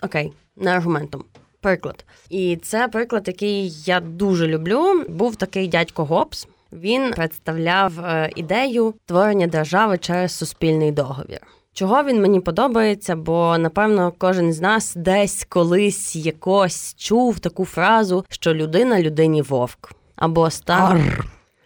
окей, 0.02 0.32
не 0.56 0.70
аргументом 0.70 1.24
приклад. 1.60 2.04
І 2.30 2.56
це 2.62 2.88
приклад, 2.88 3.28
який 3.28 3.70
я 3.84 4.00
дуже 4.00 4.46
люблю. 4.46 5.04
Був 5.08 5.36
такий 5.36 5.68
дядько 5.68 6.04
Гобс. 6.04 6.48
Він 6.72 7.10
представляв 7.10 8.00
е, 8.00 8.30
ідею 8.36 8.94
творення 9.06 9.46
держави 9.46 9.98
через 9.98 10.32
суспільний 10.32 10.92
договір. 10.92 11.40
Чого 11.72 12.04
він 12.04 12.20
мені 12.22 12.40
подобається, 12.40 13.16
бо 13.16 13.58
напевно 13.58 14.12
кожен 14.18 14.52
з 14.52 14.60
нас 14.60 14.94
десь 14.96 15.44
колись 15.48 16.16
якось 16.16 16.94
чув 16.94 17.38
таку 17.38 17.64
фразу, 17.64 18.24
що 18.28 18.54
людина 18.54 19.00
людині 19.00 19.42
вовк 19.42 19.92
або 20.16 20.50
стан 20.50 20.98
Ар. 20.98 21.24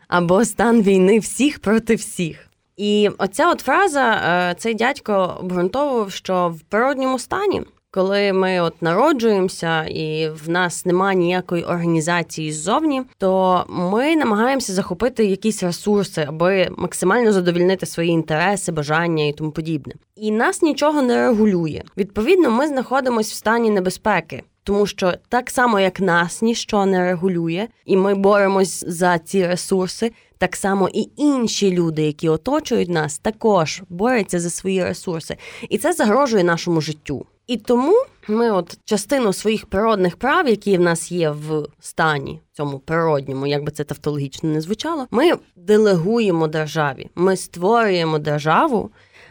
або 0.08 0.44
стан 0.44 0.82
війни 0.82 1.18
всіх 1.18 1.58
проти 1.58 1.94
всіх. 1.94 2.49
І 2.80 3.10
оця 3.18 3.50
от 3.50 3.60
фраза, 3.60 4.12
е, 4.12 4.54
цей 4.58 4.74
дядько 4.74 5.36
обґрунтовував, 5.40 6.12
що 6.12 6.54
в 6.56 6.60
природньому 6.60 7.18
стані 7.18 7.62
Коли 7.92 8.32
ми 8.32 8.60
от 8.60 8.82
народжуємося 8.82 9.84
і 9.84 10.28
в 10.28 10.50
нас 10.50 10.86
немає 10.86 11.16
ніякої 11.16 11.64
організації 11.64 12.52
ззовні, 12.52 13.02
то 13.18 13.64
ми 13.68 14.16
намагаємося 14.16 14.72
захопити 14.72 15.24
якісь 15.24 15.62
ресурси, 15.62 16.24
аби 16.28 16.68
максимально 16.76 17.32
задовільнити 17.32 17.86
свої 17.86 18.10
інтереси, 18.10 18.72
бажання 18.72 19.24
і 19.24 19.32
тому 19.32 19.50
подібне. 19.50 19.94
І 20.16 20.30
нас 20.30 20.62
нічого 20.62 21.02
не 21.02 21.16
регулює. 21.16 21.82
Відповідно, 21.96 22.50
ми 22.50 22.66
знаходимося 22.66 23.32
в 23.32 23.36
стані 23.36 23.70
небезпеки. 23.70 24.42
Тому 24.64 24.86
що 24.86 25.14
так 25.28 25.50
само, 25.50 25.80
як 25.80 26.00
нас 26.00 26.42
ніщо 26.42 26.86
не 26.86 27.04
регулює, 27.04 27.68
і 27.84 27.96
ми 27.96 28.14
боремось 28.14 28.84
за 28.86 29.18
ці 29.18 29.46
ресурси, 29.46 30.12
так 30.40 30.56
само 30.56 30.88
і 30.92 31.08
інші 31.16 31.70
люди, 31.70 32.02
які 32.02 32.28
оточують 32.28 32.88
нас, 32.88 33.18
також 33.18 33.82
борються 33.88 34.40
за 34.40 34.50
свої 34.50 34.84
ресурси, 34.84 35.36
і 35.68 35.78
це 35.78 35.92
загрожує 35.92 36.44
нашому 36.44 36.80
життю. 36.80 37.26
І 37.46 37.56
тому 37.56 38.04
ми, 38.28 38.50
от 38.50 38.78
частину 38.84 39.32
своїх 39.32 39.66
природних 39.66 40.16
прав, 40.16 40.48
які 40.48 40.78
в 40.78 40.80
нас 40.80 41.12
є 41.12 41.30
в 41.30 41.66
стані 41.80 42.40
цьому 42.52 42.78
природньому, 42.78 43.46
як 43.46 43.64
би 43.64 43.70
це 43.72 43.84
тавтологічно 43.84 44.50
не 44.50 44.60
звучало, 44.60 45.06
ми 45.10 45.32
делегуємо 45.56 46.48
державі. 46.48 47.10
Ми 47.14 47.36
створюємо 47.36 48.18
державу 48.18 48.90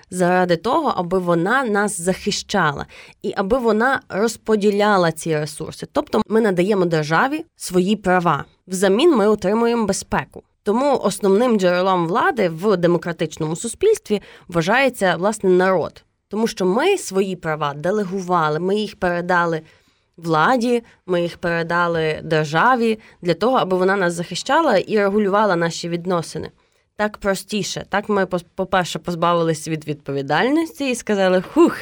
заради 0.10 0.56
того, 0.56 0.94
аби 0.98 1.20
вона 1.20 1.64
нас 1.64 2.02
захищала 2.02 2.86
і 3.22 3.34
аби 3.36 3.58
вона 3.58 4.02
розподіляла 4.10 5.12
ці 5.12 5.38
ресурси. 5.38 5.88
Тобто 5.92 6.22
ми 6.28 6.42
надаємо 6.42 6.86
державі 6.86 7.46
свої 7.56 7.96
права. 7.96 8.46
Взамін 8.68 9.16
ми 9.16 9.28
отримуємо 9.28 9.86
безпеку. 9.86 10.44
Тому 10.70 10.98
основним 10.98 11.60
джерелом 11.60 12.08
влади 12.08 12.50
в 12.50 12.78
демократичному 12.78 13.56
суспільстві 13.56 14.22
вважається 14.48 15.16
власне 15.16 15.50
народ, 15.50 16.04
тому 16.28 16.48
що 16.48 16.66
ми 16.66 16.98
свої 16.98 17.36
права 17.36 17.74
делегували, 17.74 18.60
ми 18.60 18.76
їх 18.76 18.96
передали 18.96 19.62
владі, 20.18 20.84
ми 21.06 21.22
їх 21.22 21.38
передали 21.38 22.20
державі 22.24 23.00
для 23.22 23.34
того, 23.34 23.58
аби 23.58 23.78
вона 23.78 23.96
нас 23.96 24.14
захищала 24.14 24.78
і 24.78 24.98
регулювала 24.98 25.56
наші 25.56 25.90
відносини. 25.90 26.52
Так 26.96 27.18
простіше. 27.18 27.86
Так 27.90 28.10
ми, 28.10 28.26
по-перше, 28.56 29.00
позбавилися 29.00 29.72
від 29.72 29.88
відповідальності 29.88 30.90
і 30.90 30.96
сказали: 30.96 31.42
Хух, 31.42 31.78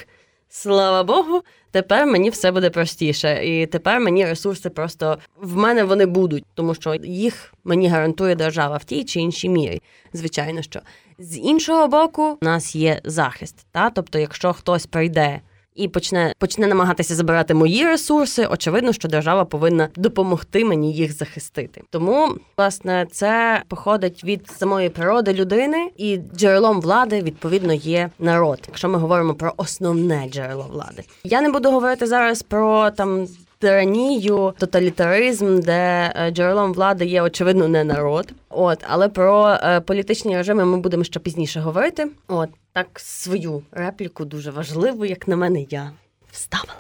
слава 0.50 1.04
Богу, 1.04 1.42
тепер 1.72 2.06
мені 2.06 2.30
все 2.30 2.52
буде 2.52 2.70
простіше. 2.70 3.46
І 3.46 3.66
тепер 3.66 4.00
мені 4.00 4.26
ресурси 4.26 4.70
просто 4.70 5.18
в 5.42 5.56
мене 5.56 5.84
вони 5.84 6.06
будуть, 6.06 6.46
тому 6.54 6.76
що 6.76 6.96
їх 7.04 7.54
мені 7.64 7.88
гарантує 7.88 8.36
держава 8.36 8.78
в 8.78 8.84
тій 8.84 9.04
чи 9.04 9.20
іншій 9.20 9.50
мірі. 9.50 9.82
Звичайно, 10.14 10.62
що 10.62 10.80
з 11.20 11.38
іншого 11.38 11.88
боку, 11.88 12.38
у 12.42 12.46
нас 12.46 12.76
є 12.76 13.02
захист. 13.04 13.66
Та? 13.72 13.90
Тобто, 13.90 14.20
якщо 14.20 14.54
хтось 14.54 14.86
прийде 14.86 15.42
і 15.78 15.88
почне 15.88 16.34
почне 16.40 16.68
намагатися 16.68 17.16
забирати 17.16 17.54
мої 17.54 17.86
ресурси, 17.86 18.46
очевидно, 18.46 18.94
що 18.94 19.08
держава 19.08 19.46
повинна 19.46 19.90
допомогти 19.96 20.66
мені 20.66 20.94
їх 20.94 21.18
захистити. 21.18 21.82
Тому 21.90 22.36
власне 22.58 23.08
це 23.12 23.64
походить 23.68 24.24
від 24.24 24.50
самої 24.50 24.90
природи 24.90 25.34
людини, 25.34 25.90
і 25.98 26.20
джерелом 26.36 26.82
влади 26.82 27.22
відповідно 27.22 27.74
є 27.74 28.10
народ. 28.20 28.60
Якщо 28.68 28.90
ми 28.90 29.00
говоримо 29.00 29.34
про 29.34 29.54
основне 29.58 30.30
джерело 30.32 30.68
влади, 30.72 31.04
я 31.24 31.42
не 31.42 31.50
буду 31.50 31.72
говорити 31.72 32.08
зараз 32.08 32.42
про 32.42 32.92
там 32.92 33.28
тиранію, 33.60 34.54
тоталітаризм, 34.58 35.60
де 35.60 36.14
е, 36.16 36.32
джерелом 36.32 36.74
влади 36.74 37.06
є 37.06 37.22
очевидно 37.22 37.68
не 37.68 37.84
народ. 37.84 38.32
От, 38.50 38.84
але 38.90 39.10
про 39.10 39.58
е, 39.64 39.82
політичні 39.82 40.38
режими 40.38 40.66
ми 40.66 40.78
будемо 40.78 41.04
ще 41.04 41.20
пізніше 41.20 41.60
говорити. 41.60 42.08
От 42.28 42.50
так 42.74 42.88
свою 42.96 43.62
репліку 43.72 44.26
дуже 44.26 44.52
важливу, 44.52 45.06
як 45.06 45.28
на 45.28 45.36
мене, 45.36 45.66
я 45.70 45.92
вставила. 46.32 46.80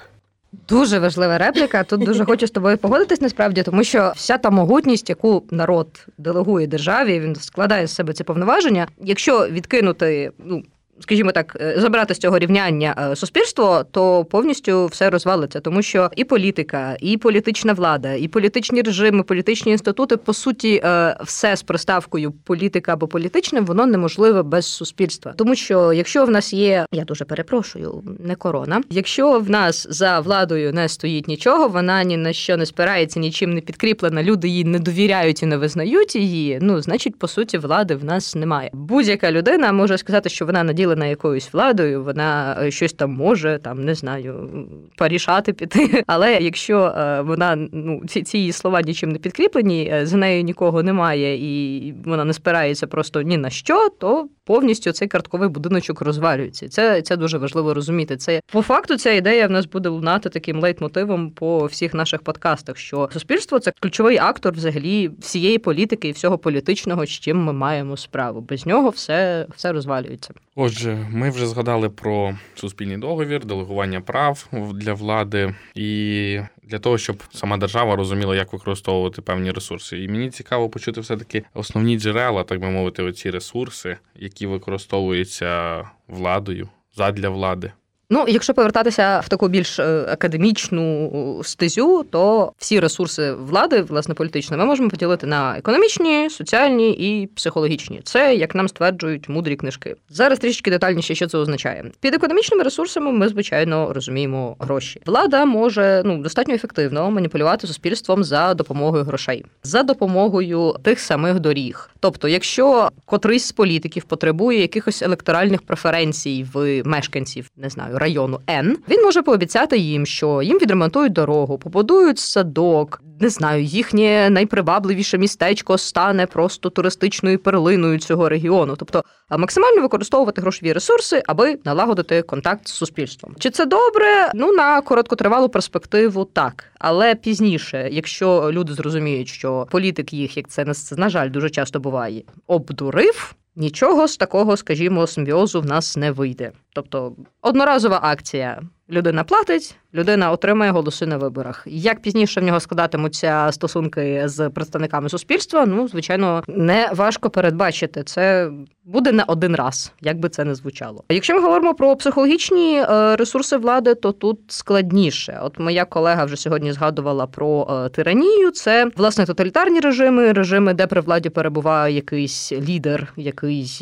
Дуже 0.70 1.00
важлива 1.00 1.38
репліка. 1.38 1.84
Тут 1.84 2.06
дуже 2.06 2.26
хочу 2.26 2.48
з 2.48 2.52
тобою 2.52 2.78
погодитись 2.78 3.22
насправді, 3.22 3.64
тому 3.64 3.84
що 3.84 4.14
вся 4.16 4.38
та 4.38 4.50
могутність, 4.50 5.10
яку 5.10 5.44
народ 5.52 6.08
делегує 6.18 6.68
державі, 6.68 7.20
він 7.20 7.36
складає 7.36 7.88
з 7.88 7.96
себе 7.96 8.14
ці 8.14 8.24
повноваження. 8.24 8.88
Якщо 9.02 9.48
відкинути 9.48 10.32
ну 10.38 10.64
скажімо 11.00 11.32
так, 11.32 11.58
е, 11.62 11.76
забрати 11.78 12.14
з 12.14 12.18
цього 12.18 12.40
рівняння 12.40 13.10
е, 13.12 13.16
суспільство, 13.16 13.86
то 13.92 14.26
повністю 14.26 14.86
все 14.86 15.10
розвалиться, 15.10 15.60
тому 15.60 15.82
що 15.82 16.10
і 16.16 16.24
політика, 16.24 16.98
і 17.00 17.18
політична 17.18 17.74
влада, 17.74 18.14
і 18.14 18.28
політичні 18.28 18.82
режими, 18.82 19.24
політичні 19.24 19.72
інститути, 19.72 20.18
по 20.18 20.34
суті, 20.34 20.82
е, 20.84 21.18
все 21.24 21.56
з 21.56 21.64
приставкою 21.64 22.32
політика 22.32 22.94
або 22.94 23.08
політичне, 23.08 23.62
воно 23.62 23.86
неможливе 23.86 24.44
без 24.44 24.66
суспільства. 24.66 25.34
Тому 25.38 25.56
що 25.56 25.94
якщо 25.94 26.26
в 26.26 26.30
нас 26.30 26.54
є, 26.54 26.86
я 26.92 27.04
дуже 27.04 27.26
перепрошую, 27.26 28.04
не 28.20 28.36
корона. 28.36 28.82
Якщо 28.90 29.40
в 29.40 29.50
нас 29.50 29.88
за 29.90 30.20
владою 30.20 30.74
не 30.74 30.90
стоїть 30.90 31.28
нічого, 31.28 31.68
вона 31.68 32.04
ні 32.04 32.18
на 32.18 32.34
що 32.34 32.58
не 32.58 32.66
спирається, 32.66 33.20
нічим 33.20 33.54
не 33.54 33.62
підкріплена. 33.62 34.24
Люди 34.24 34.48
їй 34.48 34.64
не 34.64 34.80
довіряють 34.80 35.44
і 35.44 35.46
не 35.46 35.58
визнають 35.58 36.16
її. 36.16 36.60
Ну 36.62 36.82
значить, 36.82 37.20
по 37.20 37.28
суті, 37.28 37.58
влади 37.58 37.96
в 37.96 38.04
нас 38.04 38.36
немає. 38.36 38.70
Будь-яка 38.74 39.32
людина 39.32 39.72
може 39.72 39.98
сказати, 39.98 40.30
що 40.30 40.46
вона 40.46 40.64
наділа 40.64 40.87
наділена 40.88 41.06
якоюсь 41.06 41.54
владою, 41.54 42.04
вона 42.04 42.58
е, 42.62 42.72
щось 42.72 42.94
там 42.94 43.12
може, 43.12 43.60
там 43.64 43.86
не 43.86 43.96
знаю, 43.96 44.50
порішати 44.98 45.54
піти. 45.54 46.04
Але 46.08 46.34
якщо 46.34 46.86
е, 46.86 47.22
вона 47.22 47.56
ну 47.72 48.02
ці 48.08 48.24
ці 48.24 48.38
її 48.38 48.52
слова 48.52 48.82
нічим 48.82 49.10
не 49.10 49.20
підкріплені, 49.20 49.92
е, 49.94 50.06
за 50.06 50.18
нею 50.18 50.44
нікого 50.44 50.84
немає, 50.84 51.36
і 51.36 51.94
вона 52.06 52.26
не 52.26 52.34
спирається 52.34 52.88
просто 52.88 53.22
ні 53.22 53.38
на 53.38 53.50
що, 53.50 53.90
то 53.90 54.30
повністю 54.48 54.92
цей 54.92 55.08
картковий 55.08 55.50
будиночок 55.50 56.02
розвалюється. 56.02 56.70
Це 56.70 57.02
це 57.02 57.18
дуже 57.18 57.38
важливо 57.38 57.74
розуміти. 57.74 58.18
Це 58.18 58.42
по 58.52 58.62
факту 58.62 58.98
ця 58.98 59.12
ідея 59.12 59.48
в 59.48 59.52
нас 59.52 59.66
буде 59.66 59.90
лунати 59.90 60.30
таким 60.30 60.60
лейтмотивом 60.60 61.32
по 61.32 61.66
всіх 61.66 61.94
наших 61.94 62.22
подкастах. 62.22 62.78
Що 62.78 63.10
суспільство 63.14 63.60
це 63.60 63.72
ключовий 63.80 64.18
актор 64.18 64.54
взагалі 64.54 65.12
всієї 65.20 65.58
політики 65.58 66.08
і 66.08 66.12
всього 66.12 66.38
політичного, 66.38 67.06
з 67.06 67.10
чим 67.10 67.44
ми 67.44 67.54
маємо 67.54 67.98
справу. 67.98 68.42
Без 68.42 68.66
нього 68.66 68.90
все, 68.90 69.48
все 69.56 69.72
розвалюється. 69.72 70.34
Отже, 70.56 71.08
ми 71.12 71.30
вже 71.30 71.48
згадали 71.48 71.90
про 71.90 72.36
суспільний 72.56 72.98
договір, 72.98 73.46
делегування 73.46 74.02
прав 74.02 74.48
для 74.74 74.94
влади 74.94 75.56
і 75.76 76.40
для 76.68 76.80
того, 76.80 76.98
щоб 76.98 77.24
сама 77.32 77.58
держава 77.58 77.96
розуміла, 77.96 78.36
як 78.36 78.54
використовувати 78.54 79.22
певні 79.22 79.52
ресурси. 79.52 80.04
І 80.04 80.08
мені 80.08 80.30
цікаво 80.30 80.70
почути 80.70 81.02
все 81.02 81.18
таки 81.18 81.44
основні 81.54 82.00
джерела, 82.00 82.44
так 82.44 82.60
би 82.60 82.70
мовити, 82.70 83.04
оці 83.04 83.32
ресурси, 83.32 83.98
які 84.16 84.48
використовуються 84.48 85.84
владою 86.08 86.70
задля 86.96 87.30
влади. 87.30 87.72
Ну, 88.10 88.26
якщо 88.28 88.54
повертатися 88.54 89.20
в 89.20 89.30
таку 89.30 89.48
більш 89.48 89.80
е, 89.80 90.06
академічну 90.10 91.42
стезю, 91.44 92.06
то 92.10 92.52
всі 92.58 92.80
ресурси 92.80 93.34
влади, 93.34 93.82
власне, 93.82 94.14
політичної, 94.14 94.60
ми 94.60 94.66
можемо 94.66 94.90
поділити 94.90 95.28
на 95.28 95.58
економічні, 95.58 96.30
соціальні 96.30 96.92
і 96.92 97.28
психологічні. 97.28 98.02
Це 98.04 98.36
як 98.36 98.56
нам 98.56 98.68
стверджують 98.68 99.30
мудрі 99.30 99.56
книжки. 99.56 99.96
Зараз 100.10 100.40
трішки 100.40 100.72
детальніше, 100.72 101.16
що 101.16 101.28
це 101.28 101.38
означає. 101.38 101.92
Під 102.00 102.14
економічними 102.14 102.64
ресурсами 102.64 103.12
ми 103.12 103.28
звичайно 103.30 103.94
розуміємо 103.94 104.56
гроші. 104.60 105.02
Влада 105.06 105.46
може 105.46 106.02
ну 106.06 106.18
достатньо 106.18 106.54
ефективно 106.54 107.12
маніпулювати 107.12 107.68
суспільством 107.68 108.24
за 108.24 108.54
допомогою 108.54 109.04
грошей, 109.04 109.46
за 109.64 109.84
допомогою 109.84 110.76
тих 110.84 111.00
самих 111.00 111.40
доріг. 111.40 111.90
Тобто, 112.00 112.28
якщо 112.28 112.90
котрийсь 113.06 113.46
з 113.46 113.52
політиків 113.52 114.04
потребує 114.04 114.62
якихось 114.62 115.02
електоральних 115.02 115.62
преференцій 115.62 116.46
в 116.54 116.84
мешканців, 116.84 117.52
не 117.58 117.70
знаю 117.70 117.97
району 117.98 118.40
Н, 118.50 118.78
він 118.90 119.04
може 119.04 119.22
пообіцяти 119.22 119.78
їм, 119.78 120.06
що 120.06 120.42
їм 120.42 120.58
відремонтують 120.58 121.14
дорогу, 121.14 121.58
побудують 121.58 122.20
садок. 122.20 123.02
Не 123.20 123.30
знаю, 123.30 123.64
їхнє 123.64 124.30
найпривабливіше 124.30 125.18
містечко 125.18 125.78
стане 125.78 126.26
просто 126.26 126.70
туристичною 126.70 127.40
перлиною 127.40 128.00
цього 128.00 128.30
регіону, 128.30 128.76
тобто 128.76 129.04
максимально 129.38 129.82
використовувати 129.82 130.42
грошові 130.42 130.74
ресурси, 130.74 131.24
аби 131.28 131.60
налагодити 131.66 132.22
контакт 132.22 132.68
з 132.68 132.72
суспільством. 132.74 133.36
Чи 133.40 133.50
це 133.50 133.66
добре? 133.66 134.32
Ну 134.34 134.52
на 134.52 134.82
короткотривалу 134.82 135.50
перспективу 135.50 136.26
так, 136.26 136.64
але 136.80 137.16
пізніше, 137.16 137.90
якщо 137.92 138.50
люди 138.52 138.74
зрозуміють, 138.74 139.28
що 139.28 139.68
політик 139.72 140.14
їх, 140.14 140.38
як 140.38 140.48
це 140.48 140.66
на 140.98 141.10
жаль, 141.10 141.30
дуже 141.30 141.50
часто 141.50 141.80
буває, 141.80 142.24
обдурив. 142.48 143.36
Нічого 143.60 144.08
з 144.08 144.18
такого, 144.18 144.58
скажімо, 144.58 145.08
симбіозу 145.08 145.62
в 145.62 145.66
нас 145.66 145.98
не 145.98 146.12
вийде. 146.12 146.52
Тобто 146.74 147.16
одноразова 147.42 148.00
акція. 148.04 148.62
Людина 148.90 149.24
платить, 149.24 149.76
людина 149.94 150.32
отримає 150.32 150.72
голоси 150.72 151.06
на 151.06 151.18
виборах. 151.18 151.64
Як 151.66 152.02
пізніше 152.02 152.42
в 152.42 152.44
нього 152.44 152.60
складатимуться 152.60 153.50
стосунки 153.52 154.22
з 154.26 154.50
представниками 154.50 155.10
суспільства? 155.10 155.66
Ну, 155.66 155.88
звичайно, 155.88 156.44
не 156.48 156.90
важко 156.96 157.30
передбачити. 157.30 158.04
Це 158.04 158.52
буде 158.86 159.12
не 159.12 159.24
один 159.28 159.56
раз, 159.56 159.94
як 160.02 160.20
би 160.20 160.30
це 160.30 160.44
не 160.44 160.56
звучало. 160.56 161.04
Якщо 161.10 161.34
ми 161.34 161.42
говоримо 161.42 161.74
про 161.74 161.96
психологічні 161.96 162.80
е, 162.80 163.16
ресурси 163.16 163.58
влади, 163.58 163.96
то 163.96 164.12
тут 164.12 164.40
складніше. 164.48 165.40
От 165.44 165.60
моя 165.60 165.86
колега 165.86 166.26
вже 166.26 166.38
сьогодні 166.38 166.72
згадувала 166.72 167.28
про 167.28 167.68
е, 167.86 167.90
тиранію. 167.90 168.52
Це 168.52 168.92
власне 168.96 169.26
тоталітарні 169.26 169.80
режими, 169.80 170.34
режими, 170.34 170.74
де 170.74 170.88
при 170.88 171.02
владі 171.02 171.30
перебуває 171.30 171.96
якийсь 171.96 172.52
лідер, 172.52 173.14
якийсь. 173.18 173.82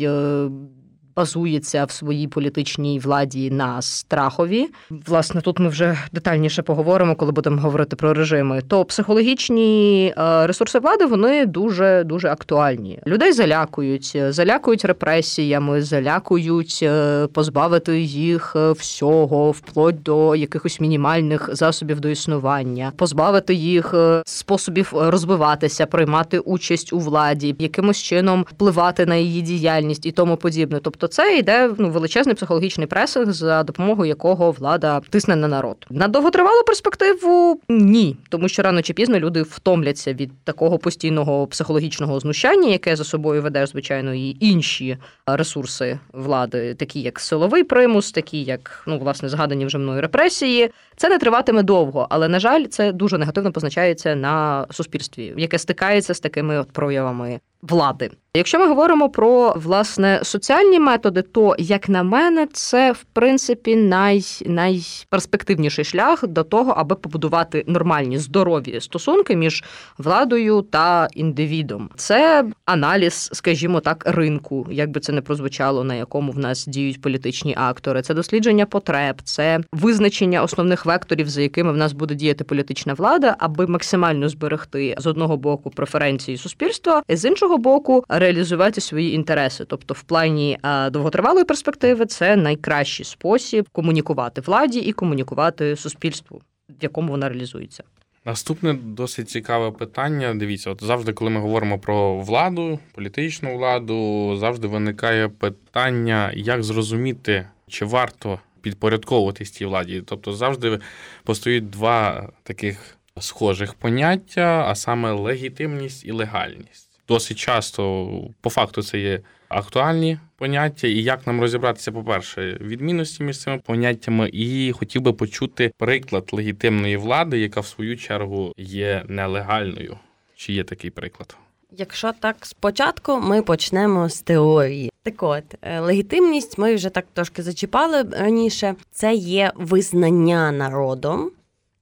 Е, 1.18 1.26
базується 1.26 1.84
в 1.84 1.90
своїй 1.90 2.28
політичній 2.28 2.98
владі 2.98 3.50
на 3.50 3.82
страхові. 3.82 4.68
Власне, 4.90 5.40
тут 5.40 5.58
ми 5.58 5.68
вже 5.68 5.98
детальніше 6.12 6.62
поговоримо, 6.62 7.14
коли 7.14 7.32
будемо 7.32 7.60
говорити 7.60 7.96
про 7.96 8.14
режими. 8.14 8.62
То 8.68 8.84
психологічні 8.84 10.14
е, 10.18 10.46
ресурси 10.46 10.78
влади 10.78 11.06
вони 11.06 11.46
дуже 11.46 12.04
дуже 12.04 12.28
актуальні. 12.28 12.98
Людей 13.06 13.32
залякують, 13.32 14.16
залякують 14.28 14.84
репресіями, 14.84 15.82
залякують 15.82 16.80
е, 16.82 17.26
позбавити 17.26 18.00
їх 18.00 18.52
е, 18.56 18.72
всього, 18.72 19.50
вплоть 19.50 20.02
до 20.02 20.36
якихось 20.36 20.80
мінімальних 20.80 21.50
засобів 21.52 22.00
до 22.00 22.08
існування, 22.08 22.92
позбавити 22.96 23.54
їх 23.54 23.94
способів 24.24 24.92
розвиватися, 24.94 25.86
приймати 25.86 26.38
участь 26.38 26.92
у 26.92 26.98
владі, 26.98 27.54
якимось 27.58 27.98
чином 27.98 28.44
впливати 28.48 29.06
на 29.06 29.16
її 29.16 29.42
діяльність 29.42 30.06
і 30.06 30.12
тому 30.12 30.36
подібне. 30.36 30.80
Тобто, 30.82 31.05
це 31.06 31.38
йде 31.38 31.70
ну 31.78 31.90
величезний 31.90 32.34
психологічний 32.34 32.86
пресинг, 32.86 33.32
за 33.32 33.62
допомогою 33.62 34.08
якого 34.08 34.50
влада 34.50 35.00
тисне 35.00 35.36
на 35.36 35.48
народ. 35.48 35.86
На 35.90 36.08
довготривалу 36.08 36.62
перспективу 36.66 37.60
ні, 37.68 38.16
тому 38.28 38.48
що 38.48 38.62
рано 38.62 38.82
чи 38.82 38.92
пізно 38.92 39.18
люди 39.18 39.42
втомляться 39.42 40.12
від 40.12 40.30
такого 40.44 40.78
постійного 40.78 41.46
психологічного 41.46 42.20
знущання, 42.20 42.68
яке 42.68 42.96
за 42.96 43.04
собою 43.04 43.42
веде 43.42 43.66
звичайно 43.66 44.14
і 44.14 44.36
інші 44.40 44.98
ресурси 45.26 45.98
влади, 46.12 46.74
такі 46.74 47.00
як 47.00 47.20
силовий 47.20 47.64
примус, 47.64 48.12
такі 48.12 48.42
як 48.42 48.82
ну 48.86 48.98
власне 48.98 49.28
згадані 49.28 49.66
вже 49.66 49.78
мною 49.78 50.00
репресії. 50.00 50.70
Це 50.96 51.08
не 51.08 51.18
триватиме 51.18 51.62
довго, 51.62 52.06
але 52.10 52.28
на 52.28 52.40
жаль, 52.40 52.64
це 52.64 52.92
дуже 52.92 53.18
негативно 53.18 53.52
позначається 53.52 54.14
на 54.14 54.66
суспільстві, 54.70 55.34
яке 55.36 55.58
стикається 55.58 56.14
з 56.14 56.20
такими 56.20 56.58
от 56.58 56.70
проявами 56.70 57.40
влади. 57.68 58.10
Якщо 58.36 58.58
ми 58.58 58.68
говоримо 58.68 59.08
про 59.08 59.54
власне 59.56 60.20
соціальні 60.22 60.80
методи, 60.80 61.22
то 61.22 61.54
як 61.58 61.88
на 61.88 62.02
мене, 62.02 62.46
це 62.52 62.92
в 62.92 63.04
принципі 63.12 63.76
най, 63.76 64.24
найперспективніший 64.46 65.84
шлях 65.84 66.26
до 66.26 66.42
того, 66.42 66.72
аби 66.76 66.96
побудувати 66.96 67.64
нормальні 67.66 68.18
здорові 68.18 68.80
стосунки 68.80 69.36
між 69.36 69.64
владою 69.98 70.62
та 70.62 71.08
індивідом. 71.14 71.90
Це 71.96 72.44
аналіз, 72.64 73.30
скажімо 73.32 73.80
так, 73.80 74.02
ринку, 74.06 74.66
як 74.70 74.90
би 74.90 75.00
це 75.00 75.12
не 75.12 75.20
прозвучало, 75.20 75.84
на 75.84 75.94
якому 75.94 76.32
в 76.32 76.38
нас 76.38 76.66
діють 76.66 77.00
політичні 77.00 77.54
актори. 77.58 78.02
Це 78.02 78.14
дослідження 78.14 78.66
потреб, 78.66 79.22
це 79.24 79.60
визначення 79.72 80.42
основних 80.42 80.86
векторів, 80.86 81.28
за 81.28 81.42
якими 81.42 81.72
в 81.72 81.76
нас 81.76 81.92
буде 81.92 82.14
діяти 82.14 82.44
політична 82.44 82.94
влада, 82.94 83.36
аби 83.38 83.66
максимально 83.66 84.28
зберегти 84.28 84.94
з 84.98 85.06
одного 85.06 85.36
боку 85.36 85.70
преференції 85.70 86.36
суспільства, 86.36 87.02
з 87.08 87.24
іншого 87.24 87.55
боку 87.58 88.04
реалізувати 88.08 88.80
свої 88.80 89.14
інтереси. 89.14 89.64
Тобто, 89.64 89.94
в 89.94 90.02
плані 90.02 90.58
довготривалої 90.90 91.44
перспективи 91.44 92.06
це 92.06 92.36
найкращий 92.36 93.06
спосіб 93.06 93.68
комунікувати 93.72 94.40
владі 94.40 94.78
і 94.78 94.92
комунікувати 94.92 95.76
суспільству, 95.76 96.40
в 96.68 96.82
якому 96.82 97.12
вона 97.12 97.28
реалізується. 97.28 97.84
Наступне 98.26 98.72
досить 98.72 99.30
цікаве 99.30 99.70
питання. 99.70 100.34
Дивіться, 100.34 100.70
от 100.70 100.84
завжди, 100.84 101.12
коли 101.12 101.30
ми 101.30 101.40
говоримо 101.40 101.78
про 101.78 102.18
владу, 102.20 102.78
політичну 102.94 103.56
владу, 103.56 104.36
завжди 104.36 104.68
виникає 104.68 105.28
питання, 105.28 106.32
як 106.34 106.62
зрозуміти, 106.62 107.46
чи 107.68 107.84
варто 107.84 108.40
підпорядковуватись 108.60 109.50
цій 109.50 109.66
владі. 109.66 110.02
Тобто 110.06 110.32
завжди 110.32 110.80
постають 111.24 111.70
два 111.70 112.28
таких 112.42 112.96
схожих 113.20 113.74
поняття, 113.74 114.64
а 114.68 114.74
саме 114.74 115.12
легітимність 115.12 116.04
і 116.04 116.12
легальність 116.12 116.85
досить 117.08 117.38
часто 117.38 118.08
по 118.40 118.50
факту 118.50 118.82
це 118.82 118.98
є 118.98 119.20
актуальні 119.48 120.18
поняття, 120.36 120.88
і 120.88 121.02
як 121.02 121.26
нам 121.26 121.40
розібратися, 121.40 121.92
по-перше, 121.92 122.58
відмінності 122.60 123.22
між 123.22 123.40
цими 123.40 123.58
поняттями, 123.58 124.30
і 124.32 124.72
хотів 124.72 125.02
би 125.02 125.12
почути 125.12 125.72
приклад 125.78 126.28
легітимної 126.32 126.96
влади, 126.96 127.38
яка 127.38 127.60
в 127.60 127.66
свою 127.66 127.96
чергу 127.96 128.52
є 128.56 129.04
нелегальною. 129.08 129.98
Чи 130.36 130.52
є 130.52 130.64
такий 130.64 130.90
приклад? 130.90 131.36
Якщо 131.70 132.12
так 132.20 132.36
спочатку 132.40 133.20
ми 133.20 133.42
почнемо 133.42 134.08
з 134.08 134.20
теорії. 134.20 134.92
Так 135.02 135.22
от 135.22 135.44
е, 135.62 135.80
легітимність, 135.80 136.58
ми 136.58 136.74
вже 136.74 136.88
так 136.88 137.06
трошки 137.12 137.42
зачіпали 137.42 138.02
раніше. 138.02 138.74
Це 138.90 139.14
є 139.14 139.52
визнання 139.54 140.52
народом 140.52 141.30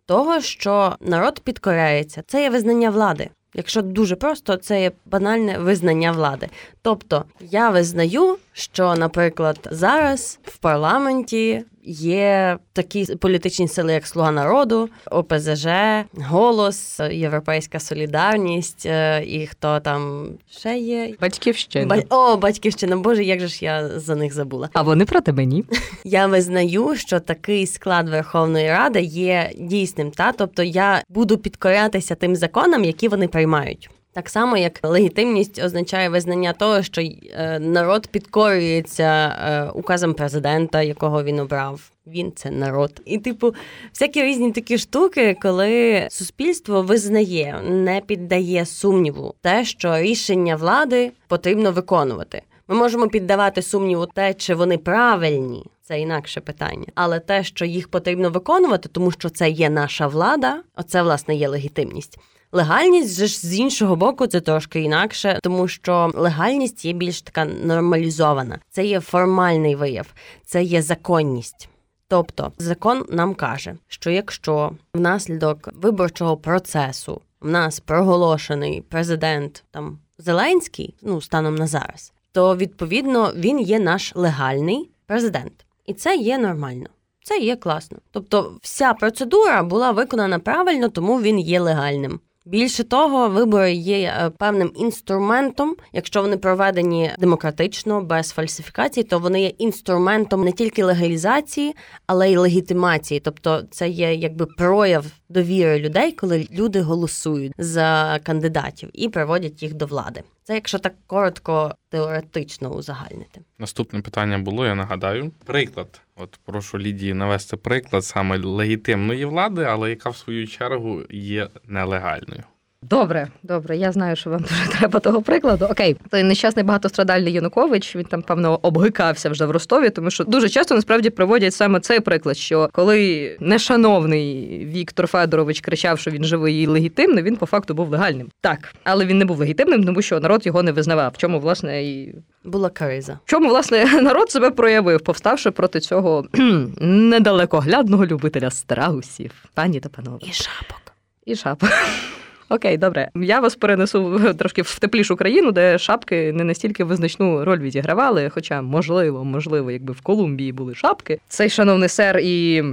того, 0.06 0.40
що 0.40 0.96
народ 1.00 1.40
підкоряється. 1.40 2.22
Це 2.26 2.42
є 2.42 2.50
визнання 2.50 2.90
влади. 2.90 3.30
Якщо 3.54 3.82
дуже 3.82 4.16
просто, 4.16 4.56
це 4.56 4.82
є 4.82 4.92
банальне 5.06 5.58
визнання 5.58 6.12
влади. 6.12 6.48
Тобто 6.82 7.24
я 7.40 7.70
визнаю, 7.70 8.36
що, 8.52 8.94
наприклад, 8.94 9.68
зараз 9.70 10.38
в 10.44 10.56
парламенті 10.56 11.64
є 11.84 12.58
такі 12.72 13.16
політичні 13.16 13.68
сили, 13.68 13.92
як 13.92 14.06
Слуга 14.06 14.30
народу, 14.30 14.88
ОПЗЖ, 15.10 15.66
Голос, 16.14 17.00
Європейська 17.10 17.80
Солідарність 17.80 18.86
е, 18.86 19.24
і 19.26 19.46
хто 19.46 19.80
там 19.80 20.28
ще 20.50 20.76
є. 20.78 21.14
Батьківщина. 21.20 21.86
Ба... 21.86 22.16
О, 22.16 22.36
батьківщина. 22.36 22.96
Боже, 22.96 23.24
як 23.24 23.40
же 23.40 23.48
ж 23.48 23.64
я 23.64 23.88
за 23.88 24.14
них 24.14 24.34
забула? 24.34 24.68
А 24.72 24.82
вони 24.82 25.04
проти 25.04 25.32
мені. 25.32 25.64
Я 26.04 26.26
визнаю, 26.26 26.96
що 26.96 27.20
такий 27.20 27.66
склад 27.66 28.08
Верховної 28.08 28.68
Ради 28.68 29.00
є 29.00 29.50
дійсним, 29.58 30.10
та 30.10 30.32
тобто 30.32 30.62
я 30.62 31.02
буду 31.08 31.38
підкорятися 31.38 32.14
тим 32.14 32.36
законам, 32.36 32.84
які 32.84 33.08
вони 33.08 33.28
приймають. 33.28 33.90
Так 34.14 34.28
само, 34.28 34.56
як 34.56 34.80
легітимність 34.82 35.64
означає 35.64 36.08
визнання 36.08 36.52
того, 36.52 36.82
що 36.82 37.02
е, 37.02 37.58
народ 37.58 38.06
підкорюється 38.06 39.04
е, 39.04 39.70
указом 39.74 40.14
президента, 40.14 40.82
якого 40.82 41.24
він 41.24 41.38
обрав. 41.38 41.90
Він 42.06 42.32
це 42.36 42.50
народ, 42.50 43.02
і 43.04 43.18
типу, 43.18 43.54
всякі 43.92 44.22
різні 44.22 44.52
такі 44.52 44.78
штуки, 44.78 45.36
коли 45.42 46.06
суспільство 46.10 46.82
визнає, 46.82 47.60
не 47.68 48.00
піддає 48.00 48.66
сумніву 48.66 49.34
те, 49.40 49.64
що 49.64 49.98
рішення 49.98 50.56
влади 50.56 51.12
потрібно 51.28 51.72
виконувати. 51.72 52.42
Ми 52.68 52.76
можемо 52.76 53.08
піддавати 53.08 53.62
сумніву 53.62 54.06
те, 54.06 54.34
чи 54.34 54.54
вони 54.54 54.78
правильні, 54.78 55.64
це 55.82 56.00
інакше 56.00 56.40
питання, 56.40 56.86
але 56.94 57.20
те, 57.20 57.44
що 57.44 57.64
їх 57.64 57.88
потрібно 57.88 58.30
виконувати, 58.30 58.88
тому 58.92 59.10
що 59.10 59.28
це 59.28 59.50
є 59.50 59.70
наша 59.70 60.06
влада, 60.06 60.62
оце 60.76 61.02
власне 61.02 61.34
є 61.34 61.48
легітимність. 61.48 62.18
Легальність 62.56 63.16
же 63.16 63.26
ж 63.26 63.38
з 63.38 63.58
іншого 63.58 63.96
боку 63.96 64.26
це 64.26 64.40
трошки 64.40 64.80
інакше, 64.80 65.38
тому 65.42 65.68
що 65.68 66.10
легальність 66.14 66.84
є 66.84 66.92
більш 66.92 67.22
така 67.22 67.44
нормалізована. 67.44 68.58
Це 68.70 68.86
є 68.86 69.00
формальний 69.00 69.74
вияв, 69.74 70.14
це 70.46 70.62
є 70.62 70.82
законність. 70.82 71.68
Тобто 72.08 72.52
закон 72.58 73.04
нам 73.08 73.34
каже, 73.34 73.74
що 73.88 74.10
якщо 74.10 74.72
внаслідок 74.94 75.68
виборчого 75.74 76.36
процесу 76.36 77.20
в 77.40 77.50
нас 77.50 77.80
проголошений 77.80 78.80
президент 78.80 79.64
там 79.70 79.98
Зеленський, 80.18 80.94
ну 81.02 81.20
станом 81.20 81.54
на 81.54 81.66
зараз, 81.66 82.12
то 82.32 82.56
відповідно 82.56 83.32
він 83.36 83.60
є 83.60 83.78
наш 83.78 84.12
легальний 84.14 84.90
президент, 85.06 85.66
і 85.86 85.94
це 85.94 86.16
є 86.16 86.38
нормально. 86.38 86.86
Це 87.24 87.38
є 87.38 87.56
класно. 87.56 87.98
Тобто, 88.10 88.56
вся 88.62 88.94
процедура 88.94 89.62
була 89.62 89.90
виконана 89.90 90.38
правильно, 90.38 90.88
тому 90.88 91.22
він 91.22 91.38
є 91.38 91.60
легальним. 91.60 92.20
Більше 92.46 92.84
того, 92.84 93.28
вибори 93.28 93.72
є 93.72 93.98
е, 93.98 94.30
певним 94.30 94.72
інструментом. 94.74 95.76
Якщо 95.92 96.22
вони 96.22 96.36
проведені 96.36 97.10
демократично, 97.18 98.00
без 98.00 98.30
фальсифікацій, 98.30 99.02
то 99.02 99.18
вони 99.18 99.42
є 99.42 99.48
інструментом 99.48 100.44
не 100.44 100.52
тільки 100.52 100.84
легалізації, 100.84 101.74
але 102.06 102.32
й 102.32 102.36
легітимації. 102.36 103.20
Тобто, 103.20 103.62
це 103.70 103.88
є 103.88 104.14
якби 104.14 104.46
прояв 104.46 105.06
довіри 105.28 105.78
людей, 105.78 106.12
коли 106.12 106.48
люди 106.52 106.80
голосують 106.80 107.52
за 107.58 108.20
кандидатів 108.22 108.90
і 108.92 109.08
приводять 109.08 109.62
їх 109.62 109.74
до 109.74 109.86
влади. 109.86 110.22
Це 110.42 110.54
якщо 110.54 110.78
так 110.78 110.94
коротко, 111.06 111.74
теоретично 111.88 112.68
узагальнити. 112.68 113.40
Наступне 113.58 114.00
питання 114.00 114.38
було, 114.38 114.66
я 114.66 114.74
нагадаю. 114.74 115.32
Приклад. 115.44 116.00
От 116.16 116.38
прошу 116.44 116.78
Лідії 116.78 117.14
навести 117.14 117.56
приклад 117.56 118.04
саме 118.04 118.38
легітимної 118.38 119.24
влади, 119.24 119.64
але 119.64 119.90
яка 119.90 120.10
в 120.10 120.16
свою 120.16 120.46
чергу 120.46 121.02
є 121.10 121.48
нелегальною. 121.66 122.42
Добре, 122.90 123.28
добре. 123.42 123.76
Я 123.76 123.92
знаю, 123.92 124.16
що 124.16 124.30
вам 124.30 124.40
дуже 124.50 124.78
треба 124.78 125.00
того 125.00 125.22
прикладу. 125.22 125.66
Окей, 125.70 125.96
той 126.10 126.22
нещасний 126.22 126.64
багатострадальний 126.64 127.32
Янукович. 127.32 127.96
Він 127.96 128.04
там 128.04 128.22
певно 128.22 128.58
обгикався 128.62 129.30
вже 129.30 129.46
в 129.46 129.50
Ростові, 129.50 129.90
тому 129.90 130.10
що 130.10 130.24
дуже 130.24 130.48
часто 130.48 130.74
насправді 130.74 131.10
проводять 131.10 131.54
саме 131.54 131.80
цей 131.80 132.00
приклад. 132.00 132.36
Що 132.36 132.68
коли 132.72 133.36
нешановний 133.40 134.58
Віктор 134.66 135.06
Федорович 135.06 135.60
кричав, 135.60 135.98
що 135.98 136.10
він 136.10 136.24
живий 136.24 136.62
і 136.62 136.66
легітимний, 136.66 137.24
він 137.24 137.36
по 137.36 137.46
факту 137.46 137.74
був 137.74 137.88
легальним. 137.88 138.28
Так, 138.40 138.74
але 138.84 139.04
він 139.06 139.18
не 139.18 139.24
був 139.24 139.38
легітимним, 139.38 139.84
тому 139.84 140.02
що 140.02 140.20
народ 140.20 140.46
його 140.46 140.62
не 140.62 140.72
визнавав. 140.72 141.12
В 141.14 141.18
чому 141.18 141.40
власне 141.40 141.84
і 141.84 142.14
була 142.44 142.70
криза. 142.70 143.18
В 143.24 143.30
чому 143.30 143.48
власне 143.48 143.84
народ 144.02 144.30
себе 144.30 144.50
проявив, 144.50 145.00
повставши 145.00 145.50
проти 145.50 145.80
цього 145.80 146.26
недалекоглядного 146.80 148.06
любителя 148.06 148.50
страусів, 148.50 149.30
пані 149.54 149.80
та 149.80 149.88
панове. 149.88 150.18
І 150.20 150.32
шапок. 150.32 150.82
І 151.26 151.36
шапок. 151.36 151.70
Окей, 152.48 152.76
добре. 152.76 153.10
Я 153.14 153.40
вас 153.40 153.56
перенесу 153.56 154.34
трошки 154.38 154.62
в 154.62 154.78
теплішу 154.78 155.16
країну, 155.16 155.52
де 155.52 155.78
шапки 155.78 156.32
не 156.32 156.44
настільки 156.44 156.84
визначну 156.84 157.44
роль 157.44 157.58
відігравали. 157.58 158.30
Хоча, 158.34 158.62
можливо, 158.62 159.24
можливо, 159.24 159.70
якби 159.70 159.92
в 159.92 160.00
Колумбії 160.00 160.52
були 160.52 160.74
шапки, 160.74 161.20
цей 161.28 161.50
шановний 161.50 161.88
сер 161.88 162.18
і 162.18 162.64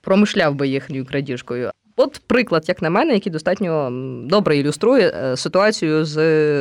промишляв 0.00 0.54
би 0.54 0.68
їхньою 0.68 1.04
крадіжкою. 1.06 1.70
От 2.00 2.20
приклад, 2.26 2.64
як 2.68 2.82
на 2.82 2.90
мене, 2.90 3.14
який 3.14 3.32
достатньо 3.32 3.88
добре 4.24 4.56
ілюструє 4.56 5.08
е, 5.08 5.36
ситуацію 5.36 6.04
з 6.04 6.18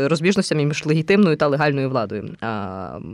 розбіжностями 0.08 0.66
між 0.66 0.86
легітимною 0.86 1.36
та 1.36 1.48
легальною 1.48 1.90
владою. 1.90 2.30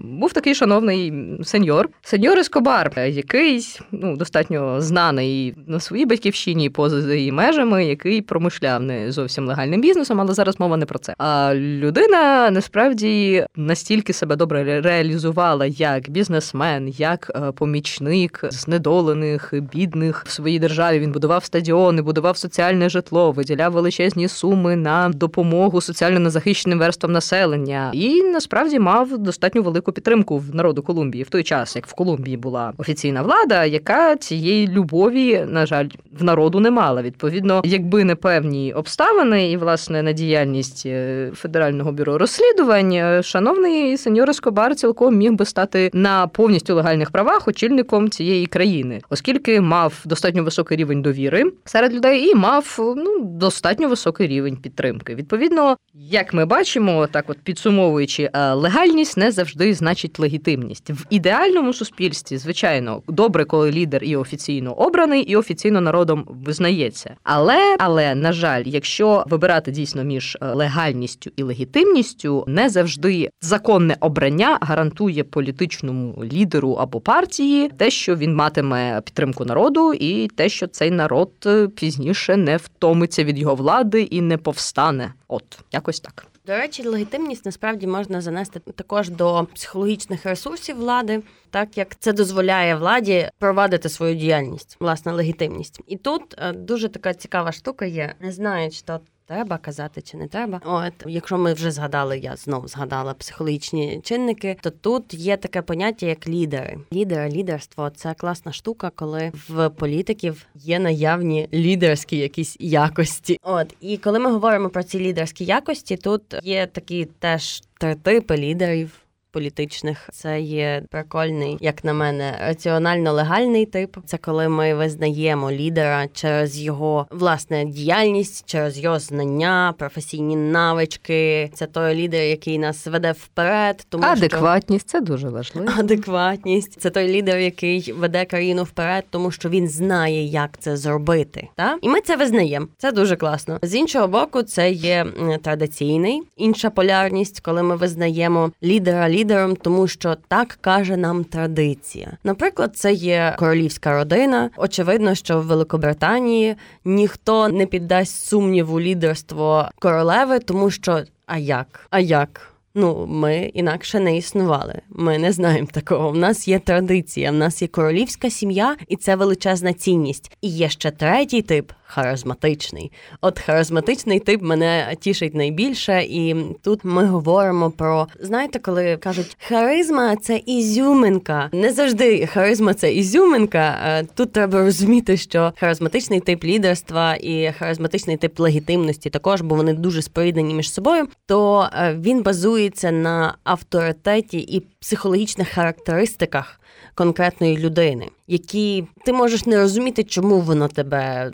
Був 0.03 0.33
такий 0.33 0.55
шановний 0.55 1.13
сеньор, 1.43 1.89
сеньор 2.01 2.37
Ескобар, 2.37 2.91
який 3.07 3.79
ну 3.91 4.17
достатньо 4.17 4.81
знаний 4.81 5.55
на 5.67 5.79
своїй 5.79 6.05
батьківщині 6.05 6.69
поза 6.69 7.15
її 7.15 7.31
межами, 7.31 7.85
який 7.85 8.21
промишляв 8.21 8.81
не 8.81 9.11
зовсім 9.11 9.47
легальним 9.47 9.81
бізнесом, 9.81 10.21
але 10.21 10.33
зараз 10.33 10.59
мова 10.59 10.77
не 10.77 10.85
про 10.85 10.99
це. 10.99 11.15
А 11.17 11.55
людина 11.55 12.51
насправді 12.51 13.45
настільки 13.55 14.13
себе 14.13 14.35
добре 14.35 14.81
реалізувала 14.81 15.65
як 15.65 16.09
бізнесмен, 16.09 16.87
як 16.87 17.31
е, 17.35 17.51
помічник 17.51 18.41
знедолених, 18.49 19.53
бідних 19.73 20.23
в 20.27 20.31
своїй 20.31 20.59
державі. 20.59 20.99
Він 20.99 21.11
будував 21.11 21.43
стадіони 21.43 22.01
будував 22.13 22.37
соціальне 22.37 22.89
житло, 22.89 23.31
виділяв 23.31 23.71
величезні 23.71 24.27
суми 24.27 24.75
на 24.75 25.09
допомогу 25.09 25.81
соціально 25.81 26.19
незахищеним 26.19 26.79
верствам 26.79 27.11
населення 27.11 27.91
і 27.93 28.21
насправді 28.21 28.79
мав 28.79 29.17
достатньо 29.17 29.61
велику 29.61 29.91
підтримку 29.91 30.37
в 30.37 30.55
народу 30.55 30.81
Колумбії 30.81 31.23
в 31.23 31.29
той 31.29 31.43
час, 31.43 31.75
як 31.75 31.87
в 31.87 31.93
Колумбії 31.93 32.37
була 32.37 32.73
офіційна 32.77 33.21
влада, 33.21 33.65
яка 33.65 34.15
цієї 34.15 34.67
любові, 34.67 35.45
на 35.47 35.65
жаль, 35.65 35.87
в 36.19 36.23
народу 36.23 36.59
не 36.59 36.71
мала. 36.71 37.01
Відповідно, 37.01 37.61
якби 37.65 38.03
не 38.03 38.15
певні 38.15 38.73
обставини 38.73 39.51
і 39.51 39.57
власне 39.57 40.03
на 40.03 40.11
діяльність 40.11 40.83
е, 40.85 41.31
федерального 41.35 41.91
бюро 41.91 42.17
розслідувань, 42.17 42.91
е, 42.91 43.23
шановний 43.23 43.97
сеньор 43.97 44.29
Ескобар 44.29 44.75
цілком 44.75 45.15
міг 45.15 45.31
би 45.31 45.45
стати 45.45 45.91
на 45.93 46.27
повністю 46.27 46.75
легальних 46.75 47.11
правах 47.11 47.47
очільником 47.47 48.09
цієї 48.09 48.45
країни, 48.45 49.01
оскільки 49.09 49.61
мав 49.61 50.01
достатньо 50.05 50.43
високий 50.43 50.77
рівень 50.77 51.01
довіри 51.01 51.51
серед 51.65 51.93
людей 51.93 52.02
людей 52.03 52.29
і 52.29 52.35
мав 52.35 52.75
ну 52.97 53.19
достатньо 53.19 53.87
високий 53.87 54.27
рівень 54.27 54.57
підтримки. 54.57 55.15
Відповідно, 55.15 55.77
як 55.93 56.33
ми 56.33 56.45
бачимо, 56.45 57.07
так 57.11 57.25
от 57.27 57.37
підсумовуючи, 57.43 58.29
е, 58.33 58.53
легальність 58.53 59.17
не 59.17 59.31
завжди 59.31 59.73
значить 59.73 60.19
легітимність 60.19 60.89
в 60.89 61.05
ідеальному 61.09 61.73
суспільстві. 61.73 62.37
Звичайно, 62.37 63.01
добре, 63.07 63.45
коли 63.45 63.71
лідер 63.71 64.03
і 64.03 64.15
офіційно 64.15 64.73
обраний, 64.73 65.21
і 65.21 65.35
офіційно 65.35 65.81
народом 65.81 66.25
визнається. 66.45 67.15
Але 67.23 67.75
але 67.79 68.15
на 68.15 68.33
жаль, 68.33 68.63
якщо 68.65 69.23
вибирати 69.27 69.71
дійсно 69.71 70.03
між 70.03 70.37
е, 70.41 70.45
легальністю 70.53 71.31
і 71.35 71.43
легітимністю, 71.43 72.43
не 72.47 72.69
завжди 72.69 73.29
законне 73.41 73.97
обрання 73.99 74.57
гарантує 74.61 75.23
політичному 75.23 76.23
лідеру 76.33 76.71
або 76.71 76.99
партії 76.99 77.69
те, 77.77 77.89
що 77.89 78.15
він 78.15 78.35
матиме 78.35 79.01
підтримку 79.05 79.45
народу, 79.45 79.93
і 79.93 80.27
те, 80.27 80.49
що 80.49 80.67
цей 80.67 80.91
народ 80.91 81.31
е, 81.45 81.67
пізніше 81.93 82.37
не 82.37 82.57
втомиться 82.57 83.23
від 83.23 83.37
його 83.37 83.55
влади 83.55 84.01
і 84.01 84.21
не 84.21 84.37
повстане. 84.37 85.13
От 85.27 85.59
якось 85.71 85.99
так. 85.99 86.25
До 86.45 86.53
речі, 86.53 86.87
легітимність 86.87 87.45
насправді 87.45 87.87
можна 87.87 88.21
занести 88.21 88.59
також 88.59 89.09
до 89.09 89.47
психологічних 89.53 90.25
ресурсів 90.25 90.75
влади, 90.75 91.21
так 91.49 91.77
як 91.77 91.99
це 91.99 92.13
дозволяє 92.13 92.75
владі 92.75 93.29
провадити 93.39 93.89
свою 93.89 94.15
діяльність, 94.15 94.77
власне, 94.79 95.11
легітимність. 95.11 95.81
І 95.87 95.97
тут 95.97 96.21
е, 96.37 96.53
дуже 96.53 96.89
така 96.89 97.13
цікава 97.13 97.51
штука 97.51 97.85
є. 97.85 98.15
Не 98.19 98.31
знаю, 98.31 98.71
чи 98.71 98.81
то 98.81 98.99
треба 99.25 99.57
казати 99.57 100.01
чи 100.01 100.17
не 100.17 100.27
треба. 100.27 100.61
От, 100.65 100.93
якщо 101.05 101.37
ми 101.37 101.53
вже 101.53 101.71
згадали, 101.71 102.19
я 102.19 102.35
знову 102.35 102.67
згадала 102.67 103.13
психологічні 103.13 103.99
чинники, 104.03 104.57
то 104.61 104.69
тут 104.69 105.13
є 105.13 105.37
таке 105.37 105.61
поняття 105.61 106.05
як 106.05 106.27
лідери. 106.27 106.77
Лідери, 106.93 107.29
лідерство 107.29 107.89
це 107.89 108.13
класна 108.13 108.51
штука, 108.51 108.91
коли 108.95 109.31
в 109.49 109.69
політиків 109.69 110.45
є 110.55 110.79
наявні 110.79 111.49
лідерські 111.53 112.17
якісь 112.17 112.57
якості. 112.59 113.37
От 113.41 113.75
і 113.81 113.97
коли 113.97 114.19
ми 114.19 114.31
говоримо 114.31 114.69
про 114.69 114.83
ці 114.83 114.99
лідерські 114.99 115.45
якості, 115.45 115.97
тут 115.97 116.21
є 116.43 116.67
такі 116.67 117.05
теж 117.05 117.61
три 117.77 117.95
типи 117.95 118.37
лідерів 118.37 119.02
політичних. 119.33 120.09
Це 120.11 120.41
є 120.41 120.83
прикольний, 120.89 121.57
як 121.61 121.83
на 121.83 121.93
мене, 121.93 122.39
раціонально-легальний 122.47 123.65
тип. 123.65 123.97
Це 124.05 124.17
коли 124.17 124.49
ми 124.49 124.75
визнаємо 124.75 125.51
лідера 125.51 126.07
через 126.13 126.59
його 126.59 127.07
власне 127.11 127.65
діяльність, 127.65 128.43
через 128.45 128.79
його 128.79 128.99
знання, 128.99 129.73
професійні 129.77 130.35
навички. 130.35 131.49
Це 131.53 131.65
той 131.65 131.95
лідер, 131.95 132.21
який 132.21 132.57
нас 132.59 132.87
веде 132.87 133.11
вперед. 133.11 133.85
Тому 133.89 134.03
адекватність 134.03 134.89
що... 134.89 134.99
це 134.99 135.05
дуже 135.05 135.29
важливо. 135.29 135.69
Адекватність 135.77 136.81
це 136.81 136.89
той 136.89 137.07
лідер, 137.07 137.39
який 137.39 137.91
веде 137.91 138.25
країну 138.25 138.63
вперед, 138.63 139.03
тому 139.09 139.31
що 139.31 139.49
він 139.49 139.67
знає, 139.67 140.25
як 140.25 140.49
це 140.59 140.77
зробити. 140.77 141.47
Та 141.55 141.77
і 141.81 141.89
ми 141.89 142.01
це 142.01 142.15
визнаємо. 142.15 142.67
Це 142.77 142.91
дуже 142.91 143.15
класно. 143.15 143.59
З 143.61 143.75
іншого 143.75 144.07
боку, 144.07 144.43
це 144.43 144.71
є 144.71 145.05
традиційний 145.41 146.21
інша 146.37 146.69
полярність, 146.69 147.39
коли 147.39 147.63
ми 147.63 147.75
визнаємо 147.75 148.51
лідера 148.63 149.09
лідером, 149.23 149.55
тому 149.55 149.87
що 149.87 150.15
так 150.27 150.57
каже 150.61 150.97
нам 150.97 151.23
традиція. 151.23 152.17
Наприклад, 152.23 152.77
це 152.77 152.93
є 152.93 153.35
королівська 153.39 153.93
родина. 153.93 154.49
Очевидно, 154.57 155.15
що 155.15 155.39
в 155.39 155.45
Великобританії 155.45 156.55
ніхто 156.85 157.49
не 157.49 157.65
піддасть 157.65 158.25
сумніву 158.25 158.79
лідерство 158.79 159.69
королеви, 159.79 160.39
тому 160.39 160.71
що 160.71 161.03
а 161.25 161.37
як? 161.37 161.87
А 161.89 161.99
як? 161.99 162.52
Ну, 162.75 163.05
ми 163.09 163.51
інакше 163.53 163.99
не 163.99 164.17
існували. 164.17 164.81
Ми 164.89 165.17
не 165.17 165.31
знаємо 165.31 165.67
такого. 165.71 166.09
В 166.09 166.17
нас 166.17 166.47
є 166.47 166.59
традиція, 166.59 167.31
в 167.31 167.33
нас 167.33 167.61
є 167.61 167.67
королівська 167.67 168.29
сім'я, 168.29 168.75
і 168.87 168.95
це 168.95 169.15
величезна 169.15 169.73
цінність. 169.73 170.37
І 170.41 170.49
є 170.49 170.69
ще 170.69 170.91
третій 170.91 171.41
тип 171.41 171.71
харизматичний. 171.93 172.91
От 173.21 173.39
харизматичний 173.39 174.19
тип 174.19 174.41
мене 174.41 174.95
тішить 174.99 175.35
найбільше, 175.35 176.03
і 176.03 176.35
тут 176.61 176.79
ми 176.83 177.05
говоримо 177.05 177.71
про 177.71 178.07
знаєте, 178.19 178.59
коли 178.59 178.97
кажуть, 178.97 179.37
харизма 179.47 180.15
це 180.15 180.41
ізюминка. 180.45 181.49
Не 181.53 181.73
завжди 181.73 182.25
харизма 182.25 182.73
це 182.73 182.93
ізюминка. 182.93 184.03
Тут 184.15 184.31
треба 184.31 184.59
розуміти, 184.59 185.17
що 185.17 185.53
харизматичний 185.59 186.19
тип 186.19 186.43
лідерства 186.43 187.15
і 187.15 187.51
харизматичний 187.59 188.17
тип 188.17 188.39
легітимності 188.39 189.09
також, 189.09 189.41
бо 189.41 189.55
вони 189.55 189.73
дуже 189.73 190.01
споріднені 190.01 190.53
між 190.53 190.71
собою. 190.71 191.07
То 191.25 191.69
е, 191.73 191.97
він 191.99 192.23
базується 192.63 192.91
на 192.91 193.35
авторитеті 193.43 194.39
і 194.39 194.59
психологічних 194.79 195.49
характеристиках. 195.49 196.59
Конкретної 196.95 197.57
людини, 197.57 198.07
які 198.27 198.87
ти 199.05 199.13
можеш 199.13 199.45
не 199.45 199.57
розуміти, 199.57 200.03
чому 200.03 200.39
воно 200.39 200.67
тебе 200.67 201.31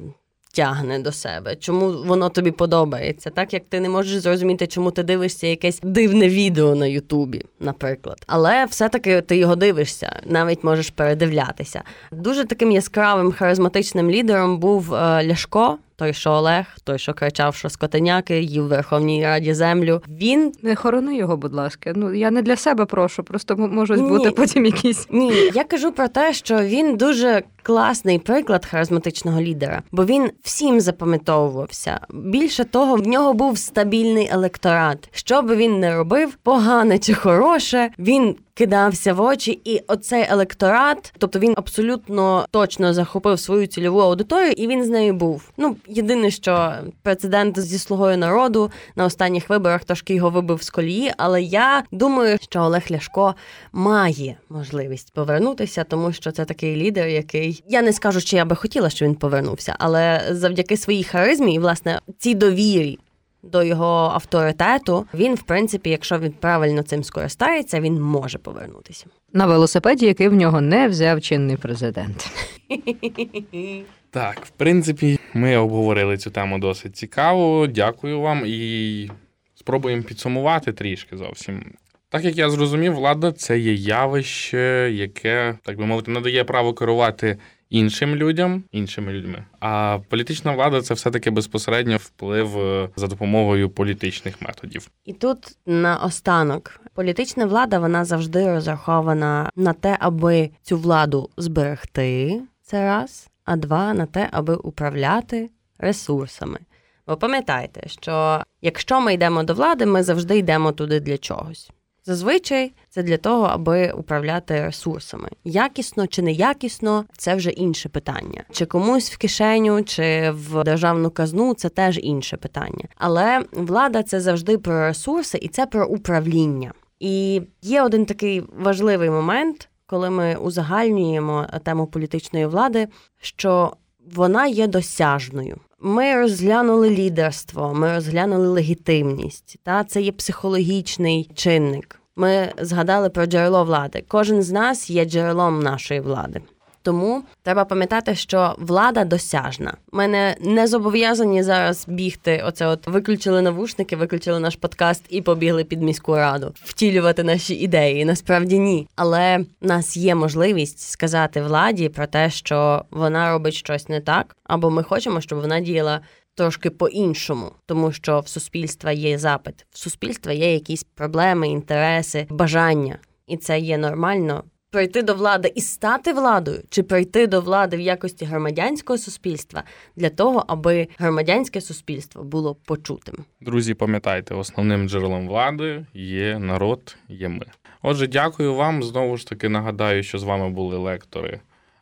тягне 0.53 0.99
до 0.99 1.11
себе, 1.11 1.55
чому 1.55 1.91
воно 1.91 2.29
тобі 2.29 2.51
подобається, 2.51 3.29
так 3.29 3.53
як 3.53 3.63
ти 3.69 3.79
не 3.79 3.89
можеш 3.89 4.21
зрозуміти, 4.21 4.67
чому 4.67 4.91
ти 4.91 5.03
дивишся 5.03 5.47
якесь 5.47 5.79
дивне 5.83 6.29
відео 6.29 6.75
на 6.75 6.85
Ютубі, 6.85 7.45
наприклад. 7.59 8.17
Але 8.27 8.65
все-таки 8.65 9.21
ти 9.21 9.37
його 9.37 9.55
дивишся, 9.55 10.21
навіть 10.25 10.63
можеш 10.63 10.89
передивлятися. 10.89 11.83
Дуже 12.11 12.45
таким 12.45 12.71
яскравим 12.71 13.31
харизматичним 13.31 14.11
лідером 14.11 14.59
був 14.59 14.93
е, 14.93 15.27
Ляшко 15.27 15.77
той, 15.99 16.13
що 16.13 16.31
Олег, 16.31 16.65
той, 16.83 16.99
що 16.99 17.13
кричав, 17.13 17.55
що 17.55 17.69
скотеняки, 17.69 18.41
їв 18.41 18.63
в 18.63 18.67
Верховній 18.67 19.25
Раді 19.25 19.53
землю. 19.53 20.01
Він 20.07 20.51
не 20.61 20.75
хорони 20.75 21.17
його, 21.17 21.37
будь 21.37 21.53
ласка. 21.53 21.93
Ну 21.95 22.13
я 22.13 22.31
не 22.31 22.41
для 22.41 22.55
себе 22.55 22.85
прошу, 22.85 23.23
просто 23.23 23.57
можуть 23.57 24.01
Ні. 24.01 24.09
бути 24.09 24.31
потім 24.31 24.65
якісь. 24.65 25.07
Ні, 25.11 25.51
я 25.53 25.63
кажу 25.63 25.91
про 25.91 26.07
те, 26.07 26.33
що 26.33 26.61
він 26.61 26.97
дуже 26.97 27.43
класний 27.63 28.19
приклад 28.19 28.65
харизматичного 28.65 29.41
лідера, 29.41 29.83
бо 29.91 30.05
він 30.05 30.31
всім 30.43 30.79
запам'ятовувався. 30.81 31.99
Більше 32.09 32.63
того, 32.63 32.95
в 32.95 33.07
нього 33.07 33.33
був 33.33 33.57
стабільний 33.57 34.29
електорат. 34.31 35.09
Що 35.11 35.41
би 35.41 35.55
він 35.55 35.79
не 35.79 35.95
робив, 35.95 36.37
погане 36.43 36.99
чи 36.99 37.13
хороше, 37.13 37.89
він 37.99 38.35
кидався 38.59 39.13
в 39.13 39.21
очі, 39.21 39.61
і 39.63 39.81
оцей 39.87 40.25
електорат, 40.29 41.13
тобто 41.17 41.39
він 41.39 41.53
абсолютно 41.57 42.45
точно 42.51 42.93
захопив 42.93 43.39
свою 43.39 43.67
цільову 43.67 43.99
аудиторію, 43.99 44.51
і 44.51 44.67
він 44.67 44.83
з 44.83 44.89
нею 44.89 45.13
був. 45.13 45.51
Ну 45.57 45.75
єдине, 45.87 46.31
що 46.31 46.73
прецедент 47.03 47.59
зі 47.59 47.79
слугою 47.79 48.17
народу 48.17 48.71
на 48.95 49.05
останніх 49.05 49.49
виборах 49.49 49.83
трошки 49.83 50.15
його 50.15 50.29
вибив 50.29 50.63
з 50.63 50.69
колії, 50.69 51.11
але 51.17 51.41
я 51.41 51.83
думаю, 51.91 52.37
що 52.41 52.59
Олег 52.59 52.83
Ляшко 52.91 53.35
має 53.71 54.37
можливість 54.49 55.13
повернутися, 55.13 55.83
тому 55.83 56.13
що 56.13 56.31
це 56.31 56.45
такий 56.45 56.75
лідер, 56.75 57.07
який 57.07 57.63
я 57.67 57.81
не 57.81 57.93
скажу, 57.93 58.19
що 58.19 58.37
я 58.37 58.45
би 58.45 58.55
хотіла, 58.55 58.89
що 58.89 59.05
він 59.05 59.15
повернувся, 59.15 59.75
але 59.79 60.21
завдяки 60.31 60.77
своїй 60.77 61.03
харизмі 61.03 61.53
і 61.53 61.59
власне 61.59 61.99
цій 62.17 62.35
довірі 62.35 62.99
до 63.43 63.63
його 63.63 64.11
авторитету, 64.13 65.05
він, 65.13 65.35
в 65.35 65.41
принципі, 65.41 65.89
якщо 65.89 66.19
він 66.19 66.31
правильно 66.31 66.83
цим 66.83 67.03
скористається, 67.03 67.79
він 67.79 68.01
може 68.01 68.37
повернутися 68.37 69.05
на 69.33 69.45
велосипеді, 69.45 70.05
який 70.05 70.27
в 70.27 70.33
нього 70.33 70.61
не 70.61 70.87
взяв 70.87 71.21
чинний 71.21 71.57
президент. 71.57 72.31
Так, 74.11 74.45
в 74.45 74.49
принципі, 74.49 75.19
Ми 75.33 75.57
обговорили 75.57 76.17
цю 76.17 76.31
тему 76.31 76.59
досить 76.59 76.95
цікаво. 76.95 77.67
Дякую 77.67 78.21
вам 78.21 78.43
і 78.45 79.11
спробуємо 79.55 80.03
підсумувати 80.03 80.73
трішки 80.73 81.17
зовсім. 81.17 81.63
Так 82.09 82.23
як 82.23 82.37
я 82.37 82.49
зрозумів, 82.49 82.93
влада 82.93 83.31
це 83.31 83.59
є 83.59 83.73
явище, 83.73 84.89
яке, 84.93 85.57
так 85.63 85.77
би 85.77 85.85
мовити, 85.85 86.11
надає 86.11 86.43
право 86.43 86.73
керувати 86.73 87.37
іншим 87.69 88.15
людям, 88.15 88.63
іншими 88.71 89.13
людьми. 89.13 89.43
А 89.59 89.99
політична 90.09 90.51
влада 90.51 90.81
це 90.81 90.93
все-таки 90.93 91.31
безпосередньо 91.31 91.97
вплив 91.97 92.57
е, 92.57 92.89
за 92.95 93.07
допомогою 93.07 93.69
політичних 93.69 94.41
методів. 94.41 94.89
І 95.05 95.13
тут 95.13 95.57
наостанок 95.65 96.81
політична 96.93 97.45
влада 97.45 97.79
вона 97.79 98.05
завжди 98.05 98.47
розрахована 98.47 99.49
на 99.55 99.73
те, 99.73 99.97
аби 99.99 100.49
цю 100.61 100.77
владу 100.77 101.29
зберегти. 101.37 102.41
Це 102.63 102.85
раз, 102.85 103.29
а 103.45 103.55
два 103.55 103.93
на 103.93 104.05
те, 104.05 104.29
аби 104.31 104.55
управляти 104.55 105.49
ресурсами. 105.77 106.59
Ви 107.07 107.15
пам'ятаєте, 107.15 107.87
що 107.87 108.43
якщо 108.61 109.01
ми 109.01 109.13
йдемо 109.13 109.43
до 109.43 109.53
влади, 109.53 109.85
ми 109.85 110.03
завжди 110.03 110.37
йдемо 110.37 110.71
туди 110.71 110.99
для 110.99 111.17
чогось. 111.17 111.71
Зазвичай 112.09 112.73
це 112.89 113.03
для 113.03 113.17
того, 113.17 113.43
аби 113.43 113.91
управляти 113.91 114.61
ресурсами. 114.61 115.29
Якісно 115.43 116.07
чи 116.07 116.21
неякісно 116.21 117.05
це 117.17 117.35
вже 117.35 117.49
інше 117.49 117.89
питання. 117.89 118.43
Чи 118.51 118.65
комусь 118.65 119.11
в 119.11 119.17
кишеню, 119.17 119.83
чи 119.83 120.31
в 120.31 120.63
державну 120.63 121.09
казну 121.11 121.53
це 121.53 121.69
теж 121.69 121.99
інше 122.03 122.37
питання. 122.37 122.87
Але 122.95 123.43
влада 123.51 124.03
це 124.03 124.19
завжди 124.19 124.57
про 124.57 124.87
ресурси 124.87 125.39
і 125.41 125.47
це 125.47 125.65
про 125.65 125.87
управління. 125.87 126.73
І 126.99 127.41
є 127.61 127.83
один 127.83 128.05
такий 128.05 128.43
важливий 128.57 129.09
момент, 129.09 129.69
коли 129.85 130.09
ми 130.09 130.35
узагальнюємо 130.35 131.45
тему 131.63 131.87
політичної 131.87 132.45
влади, 132.45 132.87
що 133.21 133.73
вона 134.15 134.47
є 134.47 134.67
досяжною. 134.67 135.57
Ми 135.81 136.15
розглянули 136.15 136.89
лідерство, 136.89 137.73
ми 137.73 137.93
розглянули 137.93 138.47
легітимність. 138.47 139.57
Та 139.63 139.83
це 139.83 140.01
є 140.01 140.11
психологічний 140.11 141.31
чинник. 141.35 141.98
Ми 142.19 142.53
згадали 142.57 143.09
про 143.09 143.25
джерело 143.25 143.63
влади. 143.63 144.03
Кожен 144.07 144.43
з 144.43 144.51
нас 144.51 144.89
є 144.89 145.05
джерелом 145.05 145.59
нашої 145.59 145.99
влади. 145.99 146.41
Тому 146.81 147.23
треба 147.43 147.65
пам'ятати, 147.65 148.15
що 148.15 148.55
влада 148.57 149.03
досяжна. 149.03 149.77
Ми 149.91 150.07
не, 150.07 150.35
не 150.41 150.67
зобов'язані 150.67 151.43
зараз 151.43 151.85
бігти. 151.87 152.43
Оце 152.45 152.67
от 152.67 152.87
виключили 152.87 153.41
навушники, 153.41 153.95
виключили 153.95 154.39
наш 154.39 154.55
подкаст 154.55 155.05
і 155.09 155.21
побігли 155.21 155.63
під 155.63 155.81
міську 155.81 156.15
раду, 156.15 156.53
втілювати 156.63 157.23
наші 157.23 157.55
ідеї. 157.55 158.05
Насправді 158.05 158.59
ні. 158.59 158.87
Але 158.95 159.37
в 159.61 159.67
нас 159.67 159.97
є 159.97 160.15
можливість 160.15 160.79
сказати 160.79 161.41
владі 161.41 161.89
про 161.89 162.07
те, 162.07 162.29
що 162.29 162.85
вона 162.91 163.31
робить 163.31 163.53
щось 163.53 163.89
не 163.89 164.01
так, 164.01 164.35
або 164.43 164.69
ми 164.69 164.83
хочемо, 164.83 165.21
щоб 165.21 165.41
вона 165.41 165.59
діяла 165.59 166.01
трошки 166.39 166.69
по-іншому, 166.69 167.51
тому 167.65 167.91
що 167.91 168.19
в 168.19 168.27
суспільства 168.27 168.91
є 168.91 169.17
запит, 169.17 169.65
в 169.71 169.77
суспільства 169.77 170.33
є 170.33 170.53
якісь 170.53 170.83
проблеми, 170.83 171.47
інтереси, 171.47 172.27
бажання, 172.29 172.97
і 173.27 173.37
це 173.37 173.59
є 173.59 173.77
нормально. 173.77 174.43
Прийти 174.71 175.01
до 175.01 175.13
влади 175.13 175.51
і 175.55 175.61
стати 175.61 176.13
владою, 176.13 176.63
чи 176.69 176.83
прийти 176.83 177.27
до 177.27 177.41
влади 177.41 177.77
в 177.77 177.79
якості 177.79 178.25
громадянського 178.25 178.97
суспільства 178.97 179.63
для 179.95 180.09
того, 180.09 180.45
аби 180.47 180.87
громадянське 180.97 181.61
суспільство 181.61 182.23
було 182.23 182.55
почутим. 182.55 183.15
Друзі, 183.41 183.73
пам'ятайте, 183.73 184.35
основним 184.35 184.89
джерелом 184.89 185.27
влади 185.27 185.85
є 185.93 186.39
народ, 186.39 186.97
є 187.09 187.29
ми. 187.29 187.45
Отже, 187.81 188.07
дякую 188.07 188.55
вам. 188.55 188.83
Знову 188.83 189.17
ж 189.17 189.27
таки 189.27 189.49
нагадаю, 189.49 190.03
що 190.03 190.19
з 190.19 190.23
вами 190.23 190.49
були 190.49 190.77
лектори 190.77 191.39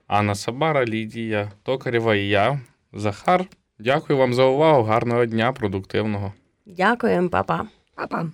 Анна 0.07 0.35
Сабара, 0.35 0.85
Лідія 0.85 1.51
Токарєва 1.63 2.15
і 2.15 2.27
я, 2.27 2.59
Захар. 2.93 3.45
Дякую 3.79 4.19
вам 4.19 4.33
за 4.33 4.43
увагу. 4.43 4.83
Гарного 4.83 5.25
дня, 5.25 5.51
продуктивного. 5.53 6.33
Дякуємо, 6.65 7.29
папа. 7.29 7.67
Па-па. 7.95 8.25